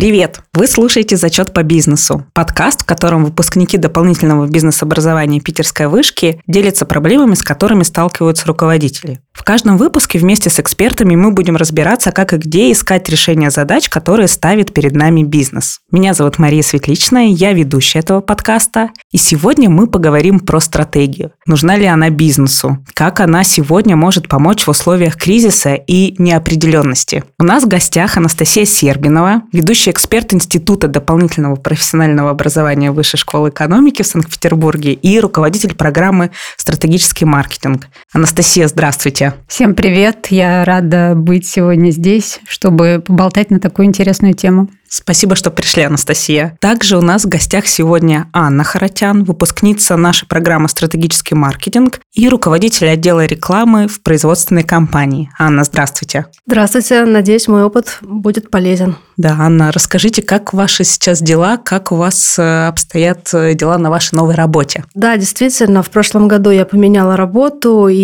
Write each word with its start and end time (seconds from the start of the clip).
Привет! 0.00 0.40
Вы 0.54 0.66
слушаете 0.66 1.18
«Зачет 1.18 1.52
по 1.52 1.62
бизнесу»– 1.62 2.24
подкаст, 2.32 2.84
в 2.84 2.86
котором 2.86 3.22
выпускники 3.22 3.76
дополнительного 3.76 4.46
бизнес-образования 4.46 5.40
Питерской 5.40 5.88
вышки 5.88 6.40
делятся 6.46 6.86
проблемами, 6.86 7.34
с 7.34 7.42
которыми 7.42 7.82
сталкиваются 7.82 8.46
руководители. 8.46 9.20
В 9.40 9.42
каждом 9.42 9.78
выпуске 9.78 10.18
вместе 10.18 10.50
с 10.50 10.60
экспертами 10.60 11.16
мы 11.16 11.30
будем 11.30 11.56
разбираться, 11.56 12.12
как 12.12 12.34
и 12.34 12.36
где 12.36 12.70
искать 12.70 13.08
решение 13.08 13.50
задач, 13.50 13.88
которые 13.88 14.28
ставит 14.28 14.74
перед 14.74 14.94
нами 14.94 15.22
бизнес. 15.22 15.80
Меня 15.90 16.12
зовут 16.12 16.38
Мария 16.38 16.62
Светличная, 16.62 17.28
я 17.28 17.54
ведущая 17.54 18.00
этого 18.00 18.20
подкаста. 18.20 18.90
И 19.12 19.16
сегодня 19.16 19.70
мы 19.70 19.86
поговорим 19.86 20.40
про 20.40 20.60
стратегию. 20.60 21.32
Нужна 21.46 21.76
ли 21.76 21.86
она 21.86 22.10
бизнесу? 22.10 22.84
Как 22.92 23.18
она 23.20 23.42
сегодня 23.42 23.96
может 23.96 24.28
помочь 24.28 24.66
в 24.66 24.68
условиях 24.68 25.16
кризиса 25.16 25.72
и 25.74 26.14
неопределенности? 26.18 27.24
У 27.38 27.44
нас 27.44 27.64
в 27.64 27.68
гостях 27.68 28.18
Анастасия 28.18 28.66
Сербинова, 28.66 29.44
ведущий 29.54 29.90
эксперт 29.90 30.34
Института 30.34 30.86
дополнительного 30.86 31.56
профессионального 31.56 32.28
образования 32.28 32.92
Высшей 32.92 33.18
школы 33.18 33.48
экономики 33.48 34.02
в 34.02 34.06
Санкт-Петербурге 34.06 34.92
и 34.92 35.18
руководитель 35.18 35.74
программы 35.74 36.30
«Стратегический 36.58 37.24
маркетинг». 37.24 37.88
Анастасия, 38.12 38.68
здравствуйте. 38.68 39.29
Всем 39.46 39.74
привет! 39.74 40.28
Я 40.30 40.64
рада 40.64 41.14
быть 41.14 41.46
сегодня 41.46 41.90
здесь, 41.90 42.40
чтобы 42.46 43.02
поболтать 43.06 43.50
на 43.50 43.60
такую 43.60 43.86
интересную 43.86 44.34
тему. 44.34 44.68
Спасибо, 44.92 45.36
что 45.36 45.52
пришли, 45.52 45.84
Анастасия. 45.84 46.58
Также 46.60 46.98
у 46.98 47.00
нас 47.00 47.24
в 47.24 47.28
гостях 47.28 47.68
сегодня 47.68 48.28
Анна 48.32 48.64
Харатян, 48.64 49.22
выпускница 49.22 49.96
нашей 49.96 50.26
программы 50.26 50.68
«Стратегический 50.68 51.36
маркетинг» 51.36 52.00
и 52.12 52.28
руководитель 52.28 52.88
отдела 52.88 53.24
рекламы 53.24 53.86
в 53.86 54.02
производственной 54.02 54.64
компании. 54.64 55.30
Анна, 55.38 55.62
здравствуйте. 55.62 56.26
Здравствуйте. 56.44 57.04
Надеюсь, 57.04 57.46
мой 57.46 57.62
опыт 57.62 57.98
будет 58.02 58.50
полезен. 58.50 58.96
Да, 59.16 59.36
Анна, 59.38 59.70
расскажите, 59.70 60.22
как 60.22 60.52
ваши 60.52 60.82
сейчас 60.82 61.20
дела, 61.20 61.56
как 61.56 61.92
у 61.92 61.96
вас 61.96 62.36
э, 62.38 62.66
обстоят 62.66 63.28
э, 63.32 63.54
дела 63.54 63.78
на 63.78 63.90
вашей 63.90 64.14
новой 64.14 64.34
работе? 64.34 64.84
Да, 64.94 65.16
действительно, 65.16 65.84
в 65.84 65.90
прошлом 65.90 66.26
году 66.26 66.50
я 66.50 66.64
поменяла 66.64 67.16
работу 67.16 67.86
и 67.86 67.96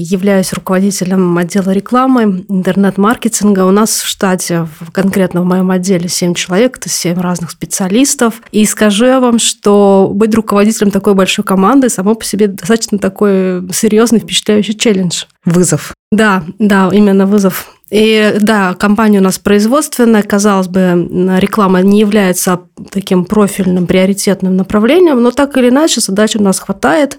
являюсь 0.00 0.52
руководителем 0.52 1.36
отдела 1.36 1.72
рекламы, 1.72 2.46
интернет-маркетинга. 2.48 3.66
У 3.66 3.72
нас 3.72 3.90
в 3.90 4.06
штате, 4.06 4.68
конкретно 4.92 5.42
в 5.42 5.44
моем 5.44 5.70
отделе, 5.70 6.08
7 6.08 6.29
7 6.30 6.34
человек, 6.34 6.78
это 6.78 6.88
7 6.88 7.18
разных 7.20 7.50
специалистов. 7.50 8.42
И 8.52 8.64
скажу 8.64 9.06
я 9.06 9.20
вам, 9.20 9.38
что 9.38 10.10
быть 10.12 10.34
руководителем 10.34 10.90
такой 10.90 11.14
большой 11.14 11.44
команды 11.44 11.88
само 11.88 12.14
по 12.14 12.24
себе 12.24 12.46
достаточно 12.46 12.98
такой 12.98 13.68
серьезный, 13.72 14.20
впечатляющий 14.20 14.74
челлендж. 14.74 15.24
Вызов. 15.44 15.94
Да, 16.12 16.44
да, 16.58 16.90
именно 16.92 17.26
вызов. 17.26 17.72
И 17.90 18.36
да, 18.40 18.74
компания 18.74 19.18
у 19.18 19.22
нас 19.22 19.38
производственная, 19.38 20.22
казалось 20.22 20.68
бы, 20.68 21.08
реклама 21.38 21.82
не 21.82 21.98
является 22.00 22.60
таким 22.90 23.24
профильным, 23.24 23.86
приоритетным 23.86 24.56
направлением, 24.56 25.20
но 25.22 25.32
так 25.32 25.56
или 25.56 25.70
иначе 25.70 26.00
задач 26.00 26.36
у 26.36 26.42
нас 26.42 26.60
хватает. 26.60 27.18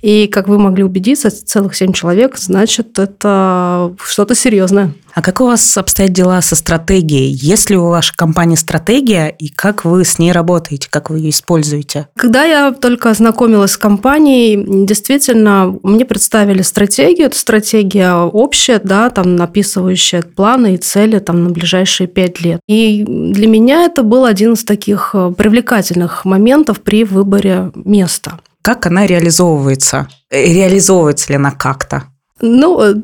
И, 0.00 0.26
как 0.28 0.48
вы 0.48 0.58
могли 0.58 0.84
убедиться, 0.84 1.30
целых 1.30 1.74
семь 1.74 1.92
человек, 1.92 2.38
значит, 2.38 2.98
это 2.98 3.94
что-то 4.02 4.34
серьезное. 4.34 4.92
А 5.16 5.22
как 5.22 5.40
у 5.40 5.46
вас 5.46 5.78
обстоят 5.78 6.12
дела 6.12 6.42
со 6.42 6.54
стратегией? 6.54 7.30
Есть 7.30 7.70
ли 7.70 7.76
у 7.78 7.88
вашей 7.88 8.14
компании 8.14 8.54
стратегия, 8.54 9.28
и 9.28 9.48
как 9.48 9.86
вы 9.86 10.04
с 10.04 10.18
ней 10.18 10.30
работаете, 10.30 10.88
как 10.90 11.08
вы 11.08 11.20
ее 11.20 11.30
используете? 11.30 12.08
Когда 12.16 12.44
я 12.44 12.70
только 12.70 13.08
ознакомилась 13.08 13.70
с 13.70 13.78
компанией, 13.78 14.84
действительно, 14.84 15.74
мне 15.82 16.04
представили 16.04 16.60
стратегию. 16.60 17.28
Это 17.28 17.38
стратегия 17.38 18.12
общая, 18.12 18.78
да, 18.78 19.08
там 19.08 19.36
написывающая 19.36 20.20
планы 20.20 20.74
и 20.74 20.76
цели 20.76 21.18
там, 21.18 21.44
на 21.44 21.48
ближайшие 21.48 22.08
пять 22.08 22.42
лет. 22.42 22.60
И 22.68 23.02
для 23.08 23.46
меня 23.46 23.84
это 23.84 24.02
был 24.02 24.26
один 24.26 24.52
из 24.52 24.64
таких 24.64 25.12
э, 25.14 25.32
привлекательных 25.34 26.26
моментов 26.26 26.82
при 26.82 27.04
выборе 27.04 27.72
места. 27.74 28.38
Как 28.60 28.84
она 28.84 29.06
реализовывается? 29.06 30.08
Э, 30.28 30.44
реализовывается 30.44 31.30
ли 31.30 31.36
она 31.36 31.52
как-то? 31.52 32.02
Ну, 32.40 32.80
э, 32.82 32.94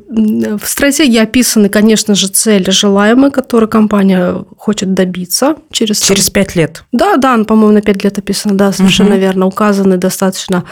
в 0.59 0.66
стратегии 0.66 1.19
описаны, 1.19 1.70
конечно 1.70 2.15
же, 2.15 2.28
цели 2.28 2.69
желаемые, 2.70 3.31
которые 3.31 3.69
компания 3.69 4.44
хочет 4.59 4.93
добиться 4.93 5.56
через... 5.70 6.00
Через 6.00 6.28
пять 6.28 6.54
лет? 6.54 6.84
Да, 6.93 7.16
да, 7.16 7.42
по-моему, 7.44 7.72
на 7.72 7.81
пять 7.81 8.04
лет 8.04 8.19
описано, 8.19 8.54
да, 8.54 8.72
совершенно 8.72 9.15
угу. 9.15 9.21
верно. 9.21 9.47
Указаны 9.47 9.97
достаточно 9.97 10.65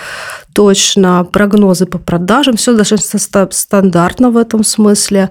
точно 0.52 1.24
прогнозы 1.24 1.86
по 1.86 1.98
продажам, 1.98 2.56
все 2.56 2.74
достаточно 2.76 3.48
стандартно 3.50 4.30
в 4.30 4.36
этом 4.36 4.64
смысле. 4.64 5.30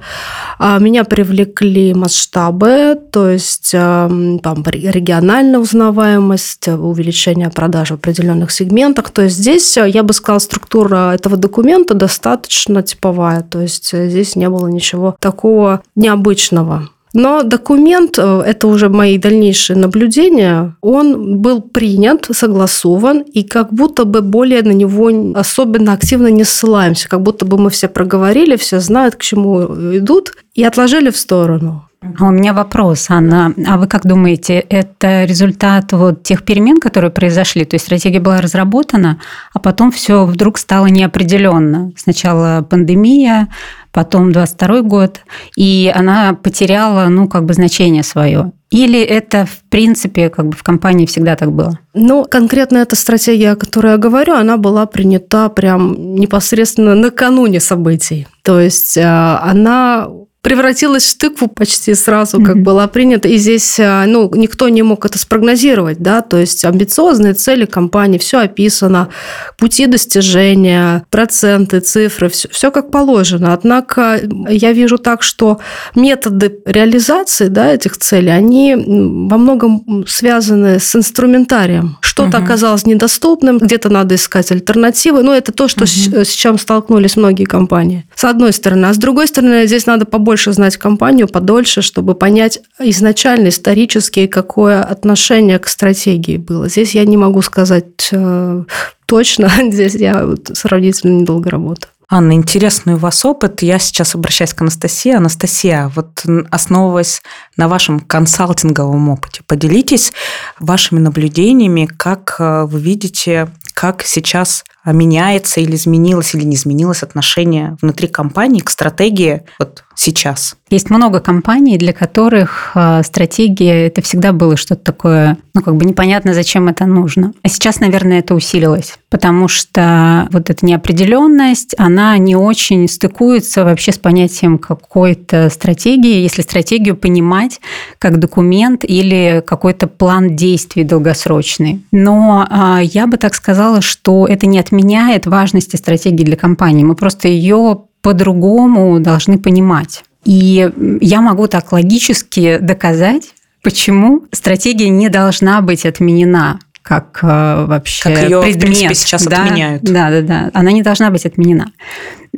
А, 0.58 0.80
меня 0.80 1.04
привлекли 1.04 1.94
масштабы, 1.94 3.00
то 3.12 3.30
есть 3.30 3.72
эм, 3.74 4.40
там, 4.40 4.64
региональная 4.66 5.60
узнаваемость, 5.60 6.68
увеличение 6.68 7.50
продаж 7.50 7.92
в 7.92 7.96
определенных 7.96 8.52
сегментах. 8.52 9.12
То 9.12 9.24
есть 9.24 9.38
здесь, 9.38 9.78
э, 9.78 9.90
я 9.90 10.04
бы 10.04 10.14
сказала, 10.14 10.40
структура 10.40 11.14
этого 11.14 11.38
документа 11.38 11.94
достаточно 11.94 12.84
типовая, 12.84 13.42
то 13.42 13.62
есть 13.62 13.94
э, 13.94 14.10
здесь 14.10 14.36
не 14.36 14.50
было 14.50 14.68
ничего 14.68 15.16
такого 15.20 15.82
необычного. 15.96 16.90
Но 17.14 17.44
документ, 17.44 18.18
э, 18.18 18.44
это 18.46 18.68
уже 18.68 18.90
мои 18.90 19.18
дальнейшие 19.18 19.78
наблюдения, 19.78 20.76
он 20.82 21.40
был 21.40 21.62
принят, 21.62 22.28
согласован, 22.32 23.22
и 23.22 23.44
как 23.44 23.74
будто 23.74 24.06
бы 24.06 24.22
более 24.22 24.62
на 24.62 24.72
него 24.72 25.10
особенно 25.36 25.94
активно 25.94 26.28
не 26.28 26.44
ссылаемся, 26.44 27.10
как 27.10 27.22
будто 27.22 27.46
бы 27.46 27.58
мы 27.58 27.70
все 27.70 27.88
проговорили, 27.88 28.56
все 28.56 28.80
знают, 28.80 29.16
к 29.16 29.22
чему 29.22 29.64
идут, 29.98 30.34
и 30.54 30.64
отложили 30.64 31.10
в 31.10 31.18
сторону. 31.18 31.90
А 32.02 32.28
у 32.28 32.32
меня 32.32 32.54
вопрос, 32.54 33.08
Анна. 33.10 33.54
А 33.68 33.78
вы 33.78 33.88
как 33.88 34.06
думаете, 34.06 34.60
это 34.60 35.26
результат 35.26 35.92
вот 35.92 36.24
тех 36.24 36.44
перемен, 36.44 36.80
которые 36.80 37.12
произошли? 37.12 37.66
То 37.66 37.76
есть 37.76 37.86
стратегия 37.86 38.22
была 38.22 38.40
разработана, 38.40 39.20
а 39.54 39.60
потом 39.60 39.92
все 39.92 40.26
вдруг 40.26 40.58
стало 40.58 40.86
неопределенно. 40.86 41.92
Сначала 41.98 42.62
пандемия, 42.62 43.50
потом 43.92 44.32
22 44.32 44.82
год, 44.82 45.22
и 45.56 45.92
она 45.94 46.34
потеряла, 46.34 47.08
ну, 47.10 47.28
как 47.28 47.46
бы 47.46 47.54
значение 47.54 48.04
свое. 48.04 48.52
Или 48.72 49.02
это, 49.02 49.46
в 49.46 49.64
принципе, 49.70 50.30
как 50.30 50.48
бы 50.48 50.56
в 50.56 50.62
компании 50.62 51.08
всегда 51.08 51.36
так 51.36 51.52
было? 51.52 51.80
Ну, 51.96 52.26
конкретно 52.30 52.78
эта 52.78 52.96
стратегия, 52.96 53.52
о 53.52 53.56
которой 53.56 53.94
я 53.94 53.98
говорю, 53.98 54.36
она 54.36 54.58
была 54.58 54.86
принята 54.86 55.50
прям 55.50 56.16
непосредственно 56.16 56.94
накануне 56.94 57.60
событий. 57.60 58.28
То 58.44 58.60
есть 58.60 58.96
э, 58.96 59.04
она 59.04 60.08
превратилась 60.42 61.06
в 61.06 61.18
тыкву 61.18 61.48
почти 61.48 61.94
сразу, 61.96 62.42
как 62.42 62.56
mm-hmm. 62.56 62.62
была 62.62 62.88
принята. 62.88 63.28
И 63.28 63.38
здесь 63.38 63.78
а, 63.80 64.06
ну, 64.06 64.32
никто 64.34 64.70
не 64.70 64.84
мог 64.84 65.06
это 65.06 65.20
спрогнозировать. 65.20 66.00
Да? 66.00 66.22
То 66.22 66.38
есть 66.38 66.64
амбициозные 66.64 67.34
цели 67.34 67.66
компании, 67.66 68.18
все 68.18 68.40
описано, 68.40 69.10
пути 69.58 69.86
достижения, 69.86 71.04
проценты, 71.10 71.82
цифры, 71.82 72.30
все, 72.30 72.48
все 72.50 72.72
как 72.72 72.90
положено. 72.90 73.54
Однако 73.54 74.20
я 74.48 74.72
вижу 74.72 74.98
так, 74.98 75.24
что 75.24 75.60
методы 75.94 76.60
реализации 76.66 77.48
да, 77.48 77.74
этих 77.74 77.98
целей, 77.98 78.32
они 78.32 78.76
во 78.76 79.38
многом 79.38 80.06
связаны 80.08 80.80
с 80.80 80.96
инструментарием. 80.96 81.98
Что-то 82.00 82.38
mm-hmm. 82.38 82.44
оказалось 82.44 82.86
недоступным, 82.86 83.58
где-то 83.58 83.90
надо 83.90 84.16
искать 84.16 84.52
альтернативы. 84.52 85.22
Но 85.22 85.36
это 85.36 85.52
то, 85.52 85.68
что 85.68 85.84
mm-hmm. 85.84 86.24
с, 86.24 86.30
с 86.30 86.32
чем 86.32 86.58
столкнулись 86.58 87.18
многие 87.18 87.44
компании. 87.44 88.06
С 88.16 88.24
одной 88.24 88.54
стороны. 88.54 88.86
А 88.86 88.94
с 88.94 88.98
другой 88.98 89.28
стороны, 89.28 89.68
здесь 89.68 89.86
надо 89.86 90.06
побольше 90.06 90.29
побольше 90.30 90.54
знать 90.54 90.78
компанию, 90.78 91.28
подольше, 91.28 91.82
чтобы 91.82 92.14
понять 92.14 92.60
изначально 92.78 93.50
исторически, 93.50 94.28
какое 94.28 94.84
отношение 94.84 95.58
к 95.58 95.68
стратегии 95.68 96.38
было. 96.38 96.70
Здесь 96.70 96.94
я 96.94 97.04
не 97.06 97.18
могу 97.18 97.42
сказать 97.42 98.10
э, 98.12 98.64
точно, 99.08 99.50
здесь 99.72 99.96
я 99.96 100.30
сравнительно 100.54 101.22
недолго 101.22 101.50
работаю. 101.50 101.92
Анна, 102.12 102.34
интересный 102.34 102.94
у 102.94 102.98
вас 102.98 103.26
опыт. 103.26 103.64
Я 103.64 103.80
сейчас 103.80 104.14
обращаюсь 104.14 104.54
к 104.54 104.62
Анастасии. 104.62 105.12
Анастасия, 105.12 105.92
вот 105.96 106.24
основываясь 106.52 107.24
на 107.58 107.68
вашем 107.68 108.00
консалтинговом 108.00 109.10
опыте, 109.10 109.42
поделитесь 109.48 110.14
вашими 110.60 111.00
наблюдениями, 111.00 111.90
как 111.98 112.36
э, 112.38 112.66
вы 112.66 112.80
видите, 112.80 113.50
как 113.74 114.04
сейчас 114.04 114.64
меняется 114.86 115.62
или 115.62 115.76
изменилось, 115.76 116.36
или 116.36 116.44
не 116.44 116.56
изменилось 116.56 117.04
отношение 117.04 117.78
внутри 117.82 118.08
компании 118.08 118.62
к 118.62 118.70
стратегии 118.70 119.44
вот 119.60 119.84
сейчас? 119.96 120.56
Есть 120.70 120.92
много 120.92 121.20
компаний, 121.20 121.78
для 121.78 121.94
которых 121.94 122.72
а, 122.76 123.02
стратегия 123.04 123.88
это 123.88 124.02
всегда 124.02 124.34
было 124.34 124.56
что-то 124.56 124.84
такое, 124.84 125.38
ну 125.56 125.62
как 125.62 125.76
бы 125.76 125.86
непонятно, 125.86 126.34
зачем 126.34 126.68
это 126.68 126.86
нужно. 126.86 127.34
А 127.42 127.50
сейчас, 127.50 127.80
наверное, 127.80 128.20
это 128.20 128.36
усилилось, 128.36 129.00
потому 129.10 129.48
что 129.48 130.28
вот 130.32 130.50
эта 130.50 130.66
неопределенность, 130.66 131.74
она 131.78 132.18
не 132.18 132.36
очень 132.36 132.88
стыкуется 132.88 133.64
вообще 133.64 133.92
с 133.92 133.98
понятием 133.98 134.60
какой-то 134.60 135.50
стратегии, 135.50 136.22
если 136.22 136.44
стратегию 136.44 136.96
понимать 136.96 137.60
как 137.98 138.20
документ 138.20 138.84
или 138.84 139.44
какой-то 139.46 139.88
план 139.88 140.36
действий 140.36 140.84
долгосрочный. 140.84 141.84
Но 141.92 142.46
а, 142.48 142.80
я 142.82 143.08
бы 143.08 143.18
так 143.18 143.34
сказала, 143.34 143.82
что 143.82 144.28
это 144.28 144.46
не 144.46 144.60
отменяет 144.70 145.26
важности 145.26 145.76
стратегии 145.76 146.24
для 146.24 146.38
компании. 146.38 146.84
Мы 146.84 146.96
просто 146.96 147.28
ее 147.28 147.82
по-другому 148.02 149.00
должны 149.00 149.38
понимать. 149.38 150.04
И 150.24 150.70
я 151.02 151.22
могу 151.22 151.48
так 151.48 151.72
логически 151.72 152.58
доказать, 152.60 153.34
Почему 153.62 154.24
стратегия 154.32 154.90
не 154.90 155.10
должна 155.10 155.62
быть 155.62 155.86
отменена? 155.86 156.60
как 156.82 157.20
э, 157.22 157.66
вообще 157.68 158.04
как 158.04 158.24
ее, 158.24 158.42
предмет. 158.42 158.56
в 158.56 158.60
принципе, 158.62 158.96
сейчас 158.96 159.26
да, 159.26 159.44
отменяют. 159.44 159.84
Да, 159.84 160.10
да, 160.10 160.22
да. 160.22 160.52
Она 160.54 160.72
не 160.72 160.82
должна 160.82 161.12
быть 161.12 161.24
отменена. 161.24 161.68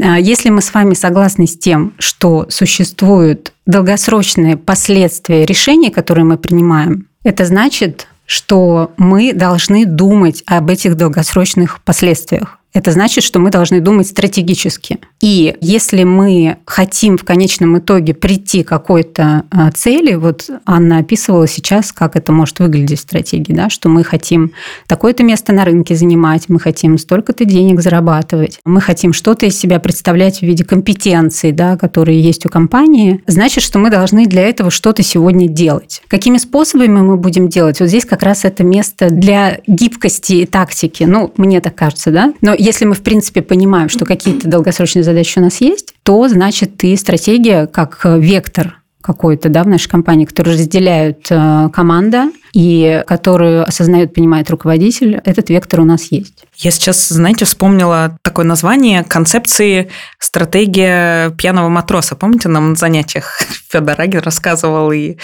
А 0.02 0.20
если 0.20 0.50
мы 0.50 0.62
с 0.62 0.74
вами 0.74 0.94
согласны 0.94 1.48
с 1.48 1.58
тем, 1.58 1.94
что 2.00 2.48
существуют 2.50 3.54
долгосрочные 3.66 4.58
последствия 4.58 5.46
решений, 5.46 5.90
которые 5.90 6.26
мы 6.26 6.38
принимаем, 6.38 7.08
это 7.24 7.46
значит, 7.46 8.08
что 8.26 8.92
мы 8.98 9.34
должны 9.34 9.86
думать 9.86 10.44
об 10.46 10.70
этих 10.70 10.96
долгосрочных 10.96 11.82
последствиях. 11.84 12.61
Это 12.74 12.92
значит, 12.92 13.24
что 13.24 13.40
мы 13.40 13.50
должны 13.50 13.82
думать 13.82 14.08
стратегически. 14.08 15.00
И 15.20 15.56
если 15.60 16.04
мы 16.04 16.58
хотим 16.66 17.18
в 17.18 17.26
конечном 17.26 17.78
итоге 17.78 18.14
прийти 18.14 18.64
к 18.64 18.70
какой-то 18.70 19.44
а, 19.52 19.72
цели, 19.72 20.16
вот 20.16 20.50
Анна 20.66 21.00
описывала 21.00 21.48
сейчас, 21.48 21.92
как 21.92 22.16
это 22.16 22.32
может 22.32 22.60
выглядеть 22.60 23.00
в 23.00 23.02
стратегии, 23.02 23.54
да, 23.54 23.70
что 23.70 23.90
мы 23.90 24.04
хотим 24.04 24.54
такое-то 24.88 25.24
место 25.24 25.54
на 25.54 25.66
рынке 25.66 25.96
занимать, 25.96 26.48
мы 26.48 26.60
хотим 26.60 26.98
столько-то 26.98 27.44
денег 27.44 27.82
зарабатывать, 27.82 28.60
мы 28.64 28.80
хотим 28.80 29.12
что-то 29.12 29.46
из 29.46 29.60
себя 29.60 29.80
представлять 29.80 30.40
в 30.40 30.44
виде 30.44 30.64
компетенций, 30.64 31.52
да, 31.52 31.76
которые 31.76 32.22
есть 32.22 32.46
у 32.46 32.50
компании, 32.50 33.22
значит, 33.28 33.64
что 33.64 33.80
мы 33.80 33.90
должны 33.90 34.26
для 34.26 34.44
этого 34.44 34.72
что-то 34.72 35.04
сегодня 35.04 35.48
делать. 35.48 36.02
Какими 36.08 36.38
способами 36.38 37.02
мы 37.02 37.18
будем 37.18 37.50
делать? 37.50 37.82
Вот 37.82 37.90
здесь 37.90 38.06
как 38.06 38.24
раз 38.24 38.46
это 38.46 38.64
место 38.64 39.10
для 39.10 39.60
гибкости 39.68 40.34
и 40.34 40.46
тактики. 40.46 41.04
Ну, 41.04 41.34
мне 41.36 41.60
так 41.60 41.76
кажется, 41.76 42.12
да? 42.12 42.34
Но 42.42 42.56
если 42.62 42.86
мы, 42.86 42.94
в 42.94 43.02
принципе, 43.02 43.42
понимаем, 43.42 43.90
что 43.90 44.06
какие-то 44.06 44.48
долгосрочные 44.48 45.04
задачи 45.04 45.40
у 45.40 45.42
нас 45.42 45.62
есть, 45.62 45.94
то, 46.04 46.28
значит, 46.28 46.84
и 46.84 46.96
стратегия 46.96 47.68
как 47.68 48.02
вектор 48.06 48.82
какой-то 49.02 49.50
да, 49.50 49.64
в 49.64 49.68
нашей 49.68 49.90
компании, 49.90 50.26
который 50.26 50.54
разделяют 50.54 51.26
э, 51.30 51.70
команда 51.74 52.32
и 52.54 53.04
которую 53.08 53.68
осознает, 53.68 54.14
понимает 54.14 54.50
руководитель, 54.50 55.20
этот 55.26 55.50
вектор 55.50 55.82
у 55.82 55.86
нас 55.86 56.12
есть. 56.12 56.46
Я 56.56 56.70
сейчас, 56.72 57.10
знаете, 57.10 57.46
вспомнила 57.46 58.18
такое 58.22 58.46
название 58.46 59.04
концепции 59.04 59.90
стратегия 60.20 61.32
пьяного 61.32 61.70
матроса. 61.70 62.16
Помните, 62.16 62.48
нам 62.48 62.70
на 62.70 62.76
занятиях 62.76 63.42
Федор 63.70 63.98
Рагин 63.98 64.20
рассказывал, 64.20 64.92
и 64.92 65.18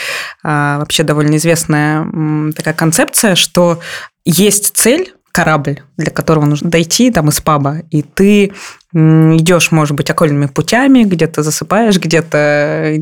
а, 0.44 0.80
вообще 0.80 1.04
довольно 1.04 1.36
известная 1.38 2.08
такая 2.56 2.74
концепция, 2.74 3.36
что 3.36 3.80
есть 4.26 4.76
цель, 4.76 5.14
корабль, 5.38 5.82
для 5.98 6.10
которого 6.10 6.46
нужно 6.46 6.72
дойти 6.72 7.12
там 7.12 7.30
из 7.30 7.42
паба, 7.42 7.84
и 7.92 8.02
ты 8.02 8.54
идешь, 8.92 9.72
может 9.72 9.96
быть, 9.96 10.10
окольными 10.10 10.48
путями, 10.48 11.04
где-то 11.04 11.44
засыпаешь, 11.44 12.00
где-то 12.00 12.96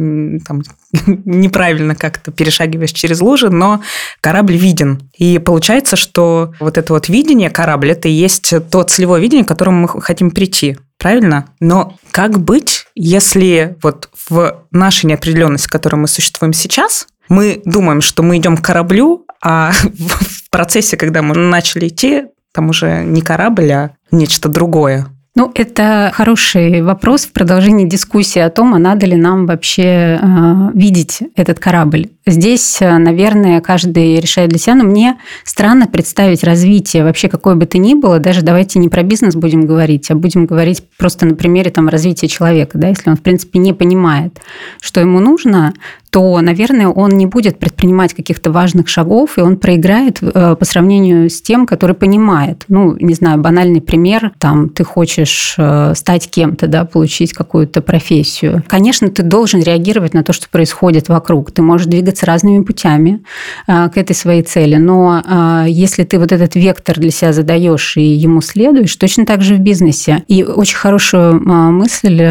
там, 0.45 0.61
неправильно 1.23 1.95
как-то 1.95 2.31
перешагиваешь 2.31 2.91
через 2.91 3.21
лужи, 3.21 3.49
но 3.49 3.81
корабль 4.19 4.57
виден. 4.57 5.09
И 5.17 5.39
получается, 5.39 5.95
что 5.95 6.53
вот 6.59 6.77
это 6.77 6.91
вот 6.91 7.07
видение 7.07 7.49
корабль, 7.49 7.91
это 7.91 8.09
и 8.09 8.11
есть 8.11 8.53
то 8.69 8.83
целевое 8.83 9.21
видение, 9.21 9.45
к 9.45 9.47
которому 9.47 9.83
мы 9.83 10.01
хотим 10.01 10.29
прийти. 10.29 10.77
Правильно? 10.97 11.45
Но 11.61 11.95
как 12.11 12.41
быть, 12.41 12.87
если 12.95 13.77
вот 13.81 14.09
в 14.29 14.63
нашей 14.71 15.05
неопределенности, 15.05 15.67
в 15.67 15.71
которой 15.71 15.95
мы 15.95 16.07
существуем 16.09 16.51
сейчас, 16.51 17.07
мы 17.29 17.61
думаем, 17.65 18.01
что 18.01 18.23
мы 18.23 18.37
идем 18.37 18.57
к 18.57 18.61
кораблю, 18.61 19.25
а 19.41 19.71
в 19.83 20.49
процессе, 20.49 20.97
когда 20.97 21.21
мы 21.21 21.35
начали 21.35 21.87
идти, 21.87 22.25
там 22.53 22.69
уже 22.69 23.03
не 23.03 23.21
корабль, 23.21 23.71
а 23.71 23.91
нечто 24.11 24.49
другое. 24.49 25.07
Ну, 25.35 25.51
это 25.53 26.11
хороший 26.15 26.81
вопрос 26.81 27.25
в 27.25 27.33
продолжении 27.33 27.85
дискуссии 27.85 28.39
о 28.39 28.49
том, 28.49 28.73
а 28.73 28.79
надо 28.79 29.05
ли 29.05 29.17
нам 29.17 29.45
вообще 29.45 30.17
э, 30.21 30.71
видеть 30.73 31.19
этот 31.35 31.59
корабль. 31.59 32.09
Здесь, 32.27 32.77
э, 32.81 32.97
наверное, 32.97 33.61
каждый 33.61 34.19
решает 34.19 34.49
для 34.49 34.57
себя, 34.57 34.73
но 34.73 34.83
мне 34.83 35.17
странно 35.43 35.85
представить 35.85 36.43
развитие 36.43 37.03
вообще 37.03 37.29
какое 37.29 37.53
бы 37.53 37.67
то 37.67 37.77
ни 37.77 37.93
было, 37.93 38.17
даже 38.17 38.41
давайте 38.41 38.79
не 38.79 38.89
про 38.89 39.03
бизнес 39.03 39.35
будем 39.35 39.67
говорить, 39.67 40.09
а 40.09 40.15
будем 40.15 40.47
говорить 40.47 40.81
просто 40.97 41.27
на 41.27 41.35
примере 41.35 41.69
там, 41.69 41.87
развития 41.87 42.27
человека. 42.27 42.79
Да? 42.79 42.87
Если 42.87 43.11
он, 43.11 43.15
в 43.15 43.21
принципе, 43.21 43.59
не 43.59 43.73
понимает, 43.73 44.39
что 44.81 45.01
ему 45.01 45.19
нужно, 45.19 45.73
то, 46.15 46.39
наверное, 46.39 46.87
он 46.87 47.09
не 47.09 47.25
будет 47.25 47.59
предпринимать 47.59 48.13
каких-то 48.13 48.49
важных 48.49 48.87
шагов, 48.87 49.37
и 49.37 49.41
он 49.41 49.57
проиграет 49.57 50.19
э, 50.21 50.55
по 50.55 50.63
сравнению 50.63 51.29
с 51.29 51.41
тем, 51.41 51.67
который 51.67 51.93
понимает. 51.93 52.63
Ну, 52.69 52.95
не 52.95 53.13
знаю, 53.15 53.41
банальный 53.41 53.81
пример, 53.81 54.31
там, 54.39 54.69
ты 54.69 54.85
хочешь 54.85 55.55
э, 55.57 55.91
стать 55.93 56.29
кем-то, 56.29 56.67
да, 56.67 56.85
получить 56.85 57.33
какую-то 57.33 57.81
профессию. 57.81 58.63
Конечно, 58.65 59.09
ты 59.09 59.23
должен 59.23 59.61
реагировать 59.61 60.13
на 60.13 60.23
то, 60.23 60.31
что 60.31 60.47
происходит 60.47 61.09
вокруг. 61.09 61.51
Ты 61.51 61.61
можешь 61.61 61.87
двигаться 61.87 62.14
разными 62.23 62.63
путями 62.63 63.23
э, 63.67 63.89
к 63.89 63.97
этой 63.97 64.15
своей 64.15 64.41
цели, 64.43 64.75
но 64.75 65.65
если 65.67 66.03
ты 66.03 66.19
вот 66.19 66.31
этот 66.31 66.55
вектор 66.55 66.99
для 66.99 67.11
себя 67.11 67.33
задаешь 67.33 67.97
и 67.97 68.01
ему 68.01 68.41
следуешь, 68.41 68.95
точно 68.95 69.25
так 69.25 69.41
же 69.41 69.55
в 69.55 69.59
бизнесе. 69.59 70.23
И 70.27 70.43
очень 70.43 70.77
хорошую 70.77 71.41
мысль 71.41 72.21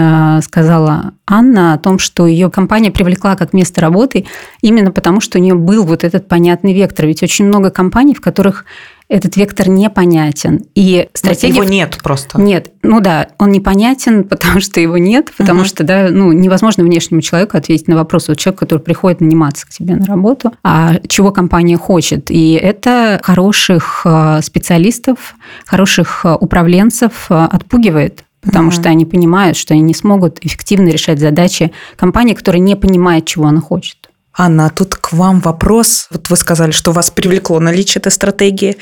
сказала 0.43 1.13
Анна 1.27 1.75
о 1.75 1.79
том, 1.79 1.99
что 1.99 2.27
ее 2.27 2.51
компания 2.51 2.91
привлекла 2.91 3.37
как 3.37 3.53
место 3.53 3.81
работы, 3.81 4.27
именно 4.61 4.91
потому, 4.91 5.21
что 5.21 5.39
у 5.39 5.43
нее 5.43 5.55
был 5.55 5.85
вот 5.85 6.05
этот 6.05 6.29
понятный 6.29 6.75
вектор. 6.75 7.07
Ведь 7.07 7.23
очень 7.23 7.47
много 7.47 7.71
компаний, 7.71 8.15
в 8.15 8.21
которых 8.21 8.65
этот 9.09 9.37
вектор 9.37 9.69
непонятен. 9.69 10.63
И 10.75 11.09
стратегия... 11.13 11.55
Его 11.55 11.65
нет 11.65 11.99
просто. 12.03 12.41
Нет. 12.41 12.73
Ну 12.83 13.01
да, 13.01 13.29
он 13.39 13.53
непонятен, 13.53 14.25
потому 14.29 14.61
что 14.61 14.81
его 14.81 14.99
нет, 14.99 15.33
потому 15.37 15.61
угу. 15.61 15.69
что 15.69 15.85
да, 15.85 16.09
ну, 16.11 16.33
невозможно 16.33 16.85
внешнему 16.85 17.21
человеку 17.21 17.57
ответить 17.57 17.89
на 17.89 17.97
вопрос. 17.97 18.29
Вот 18.29 18.39
человек, 18.39 18.61
который 18.61 18.81
приходит 18.81 19.21
наниматься 19.21 19.67
к 19.67 19.71
тебе 19.71 19.97
на 19.97 20.07
работу, 20.07 20.53
а 20.63 20.95
чего 21.09 21.33
компания 21.33 21.77
хочет. 21.77 22.31
И 22.31 22.53
это 22.53 23.21
хороших 23.23 24.03
э, 24.05 24.41
специалистов, 24.43 25.35
хороших 25.67 26.23
э, 26.25 26.35
управленцев 26.35 27.27
э, 27.31 27.35
отпугивает 27.35 28.25
потому 28.45 28.69
mm-hmm. 28.69 28.73
что 28.75 28.89
они 28.91 29.07
понимают, 29.07 29.57
что 29.57 29.73
они 29.73 29.83
не 29.83 29.95
смогут 29.95 30.39
эффективно 30.43 30.91
решать 30.91 31.19
задачи 31.19 31.73
компании, 31.97 32.35
которая 32.35 32.61
не 32.61 32.77
понимает, 32.77 33.25
чего 33.25 33.47
она 33.47 33.63
хочет. 33.63 34.11
Анна, 34.37 34.67
а 34.67 34.71
тут 34.71 34.97
к 34.97 35.13
вам 35.13 35.41
вопрос. 35.41 36.09
Вот 36.11 36.29
вы 36.29 36.37
сказали, 36.37 36.73
что 36.73 36.93
вас 36.93 37.11
привлекло 37.11 37.61
наличие 37.61 38.01
этой 38.01 38.13
стратегии. 38.13 38.77